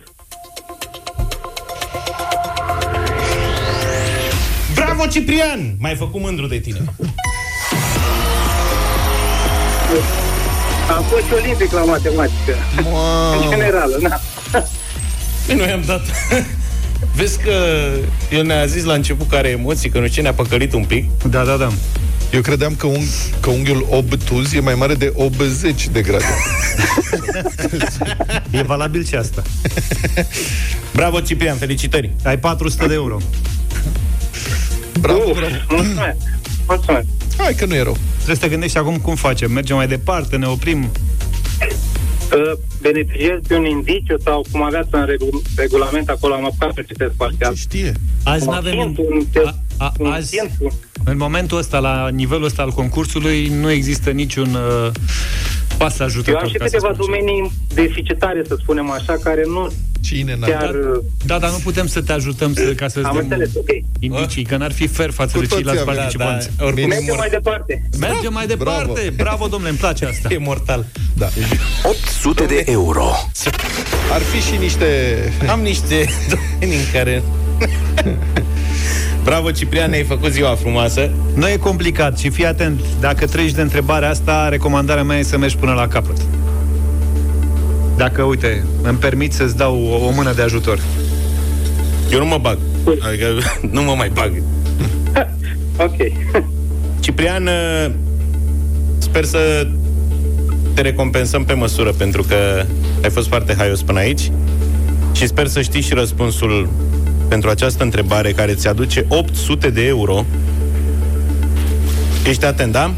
[4.76, 5.76] Bravo, Ciprian!
[5.80, 6.80] M-ai făcut mândru de tine.
[10.98, 12.56] Am fost și olimpic la matematică.
[12.92, 13.42] Wow.
[13.42, 14.20] În general, na.
[15.46, 16.02] Păi noi am dat...
[17.16, 17.52] Vezi că
[18.32, 21.10] el ne-a zis la început că are emoții, că nu ce ne-a păcălit un pic.
[21.30, 21.72] Da, da, da.
[22.34, 23.02] Eu credeam că, un,
[23.40, 26.24] că unghiul obtuz e mai mare de 80 de grade.
[28.52, 29.42] E valabil și asta.
[30.94, 32.14] Bravo, Ciprian, felicitări!
[32.24, 33.18] Ai 400 de euro.
[35.00, 35.54] Bravo, Uf, bravo.
[35.70, 36.18] mulțumesc.
[36.68, 37.06] Mulțumesc.
[37.38, 37.98] Hai că nu e rău.
[38.16, 39.52] Trebuie să te gândești acum cum facem.
[39.52, 40.84] Mergem mai departe, ne oprim.
[42.34, 46.82] Uh, beneficiez de un indiciu sau cum aveați în regu- regulament acolo, am apucat să
[46.88, 47.56] citesc parțial.
[47.56, 47.92] Știe.
[48.24, 48.74] Azi Un n-avem...
[48.74, 50.72] hint, un, A, a, un azi, hint, un-
[51.04, 54.92] în momentul ăsta, la nivelul ăsta al concursului, nu există niciun uh,
[55.78, 56.42] pas Eu ajutător.
[56.42, 57.22] am și ca să câteva spun așa.
[57.22, 59.72] domenii deficitare, să spunem așa, care nu
[60.08, 60.70] Cine n-a chiar...
[60.70, 63.68] uh, Da, dar nu putem să te ajutăm să, ca să-ți Am dăm înțeles, ok.
[63.99, 66.49] indicii, că n-ar fi fair față Cu de toții ceilalți avem, participanți.
[66.58, 67.89] da, oricum Mergem mai departe.
[67.99, 68.91] Mergem mai departe.
[69.01, 70.28] Bravo, Bravo domnule, îmi place asta.
[70.34, 70.86] E mortal.
[71.14, 71.28] Da.
[71.84, 73.05] 800 de euro.
[74.14, 74.86] Ar fi și niște...
[75.49, 77.24] Am niște domenii în care...
[79.24, 81.12] Bravo, Ciprian, ne-ai făcut ziua frumoasă.
[81.36, 82.80] Nu e complicat și fii atent.
[82.99, 86.18] Dacă treci de întrebarea asta, recomandarea mea e să mergi până la capăt.
[87.98, 90.80] Dacă, uite, îmi permit să-ți dau o, o mână de ajutor.
[92.12, 92.58] Eu nu mă bag.
[93.00, 93.26] Adică
[93.76, 94.32] nu mă mai bag.
[95.80, 95.95] Ok.
[97.00, 97.91] Ciprian, uh,
[98.98, 99.68] sper să
[100.74, 102.66] te recompensăm pe măsură pentru că
[103.04, 104.32] ai fost foarte haios până aici
[105.14, 106.70] și sper să știi și răspunsul
[107.28, 110.26] pentru această întrebare care ți aduce 800 de euro.
[112.28, 112.80] Ești atent, da?
[112.80, 112.93] Da.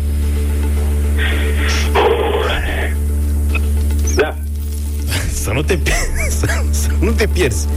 [5.50, 7.68] Să nu te, pi- să, să nu te pierzi.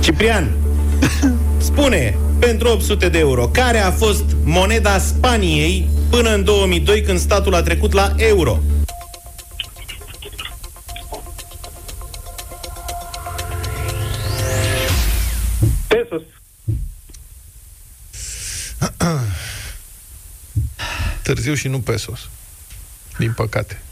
[0.00, 0.50] Ciprian,
[1.58, 7.54] spune, pentru 800 de euro, care a fost moneda Spaniei până în 2002 când statul
[7.54, 8.60] a trecut la euro?
[15.88, 16.22] Pesos.
[21.22, 22.28] Târziu și nu pesos.
[23.18, 23.82] Din păcate.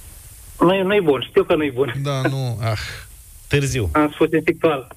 [0.60, 1.94] Nu e, nu e bun, știu că nu e bun.
[2.02, 2.78] Da, nu, ah.
[3.46, 3.88] Târziu.
[3.92, 4.96] Am spus intelectual.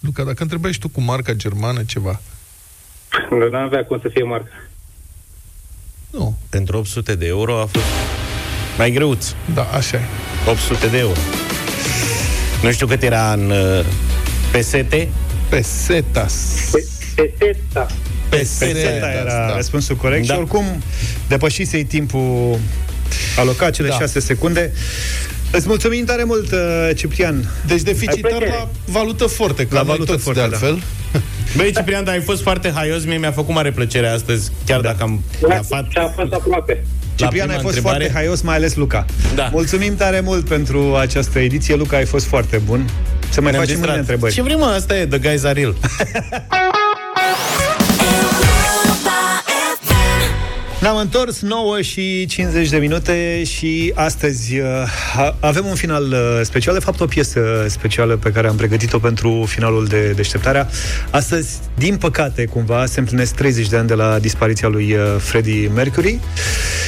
[0.00, 2.20] Luca, dacă întrebai și tu cu marca germană ceva.
[3.30, 4.48] Nu avea cum să fie marca.
[6.10, 6.38] Nu.
[6.48, 7.84] Pentru 800 de euro a fost
[8.78, 9.34] mai greuț.
[9.54, 10.00] Da, așa e.
[10.48, 11.18] 800 de euro.
[12.62, 13.84] Nu știu cât era în uh,
[14.52, 15.08] pesete.
[15.48, 16.70] Pesetas.
[17.14, 17.86] Peseta.
[18.28, 19.54] Peseta era da.
[19.56, 20.34] răspunsul corect Da.
[20.34, 20.64] și oricum
[21.28, 22.58] depășisei timpul
[23.38, 23.94] alocat, cele Da.
[23.94, 24.72] 6 secunde.
[25.50, 27.50] Îți mulțumim tare mult, uh, Ciprian.
[27.66, 28.48] Deci deficitar plăcere.
[28.58, 30.78] la valută forte, ca La la noi valută toți forte, de altfel.
[31.56, 35.02] Băi, Ciprian, dar ai fost foarte haios, mie mi-a făcut mare plăcere astăzi, chiar dacă
[35.02, 35.86] am gafat.
[35.90, 36.84] Și a fost aproape.
[37.14, 37.96] Ciprian, prima ai fost întrebare.
[38.04, 39.04] foarte haios, mai ales Luca.
[39.34, 39.48] Da.
[39.52, 41.74] Mulțumim tare mult pentru această ediție.
[41.74, 42.88] Luca, ai fost foarte bun.
[43.30, 43.80] Să mai Ne-am facem distrat.
[43.96, 44.34] mâine întrebări.
[44.34, 44.64] Ce vrem, mă?
[44.64, 45.74] asta e, the guys are real.
[50.88, 54.66] Ne-am întors 9 și 50 de minute și astăzi uh,
[55.16, 58.98] a- avem un final uh, special, de fapt o piesă specială pe care am pregătit-o
[58.98, 60.68] pentru finalul de deșteptarea.
[61.10, 65.70] Astăzi, din păcate, cumva, se împlinesc 30 de ani de la dispariția lui uh, Freddie
[65.74, 66.18] Mercury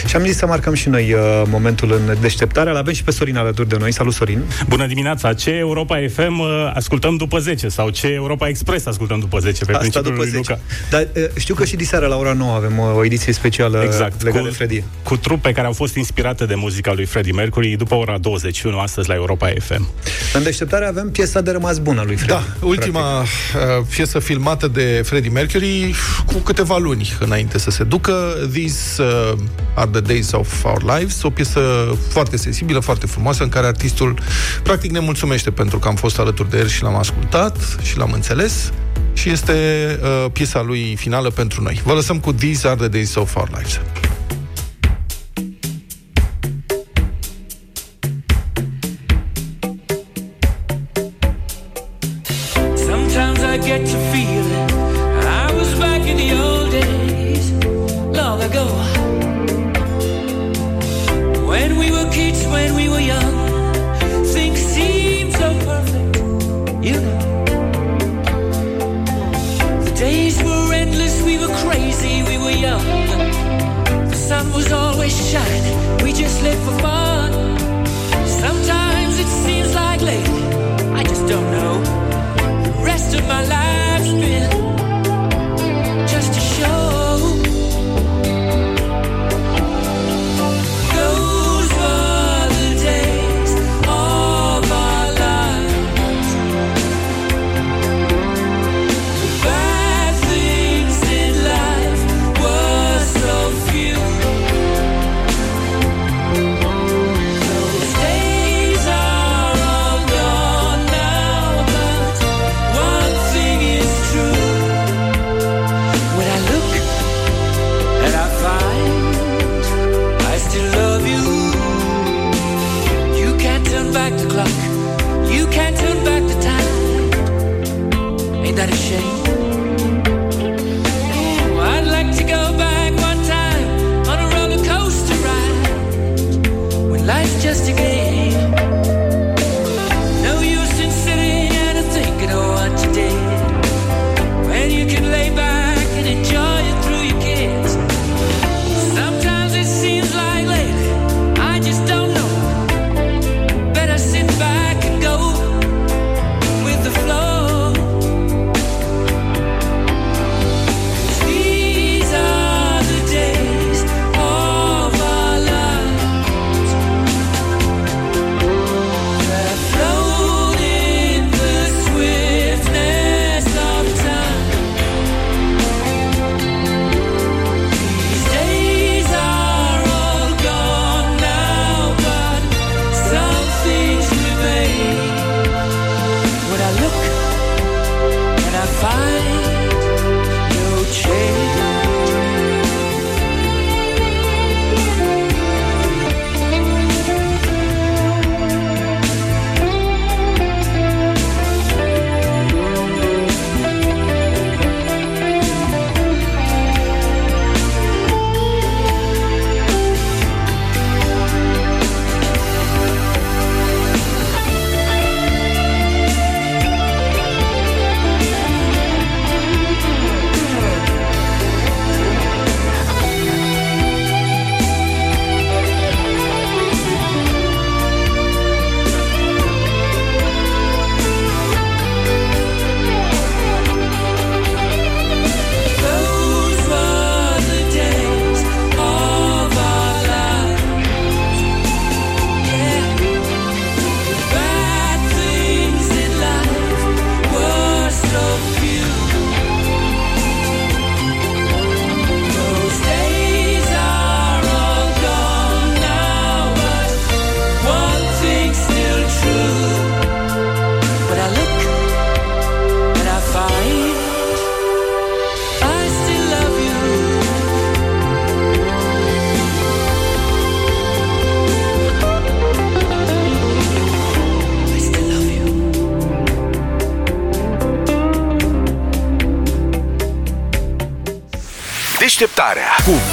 [0.06, 2.70] și am zis să marcăm și noi uh, momentul în deșteptare.
[2.70, 3.92] L avem și pe Sorin alături de noi.
[3.92, 4.42] Salut, Sorin!
[4.68, 5.34] Bună dimineața!
[5.34, 9.72] Ce Europa FM uh, ascultăm după 10 sau ce Europa Express ascultăm după 10 pe
[9.72, 10.50] Asta principiul după lui 10.
[10.50, 10.60] Luca.
[10.90, 14.22] Dar uh, știu că și diseară la ora 9 avem uh, o ediție specială Exact,
[14.22, 14.84] legată cu, de Freddie.
[15.02, 19.08] cu trupe care au fost inspirate de muzica lui Freddie Mercury după ora 21 astăzi
[19.08, 19.88] la Europa FM.
[20.32, 22.34] În deșteptare avem piesa de rămas bună lui Freddie.
[22.60, 23.26] Da, ultima uh,
[23.94, 25.94] piesă filmată de Freddie Mercury
[26.26, 28.12] cu câteva luni înainte să se ducă.
[28.52, 29.38] These uh,
[29.74, 31.60] are the days of our lives, o piesă
[32.08, 34.18] foarte sensibilă, foarte frumoasă, în care artistul
[34.62, 38.12] practic ne mulțumește pentru că am fost alături de el și l-am ascultat și l-am
[38.12, 38.72] înțeles
[39.12, 39.52] și este
[40.02, 41.80] uh, piesa lui finală pentru noi.
[41.84, 43.80] Vă lăsăm cu These are the days of our lives.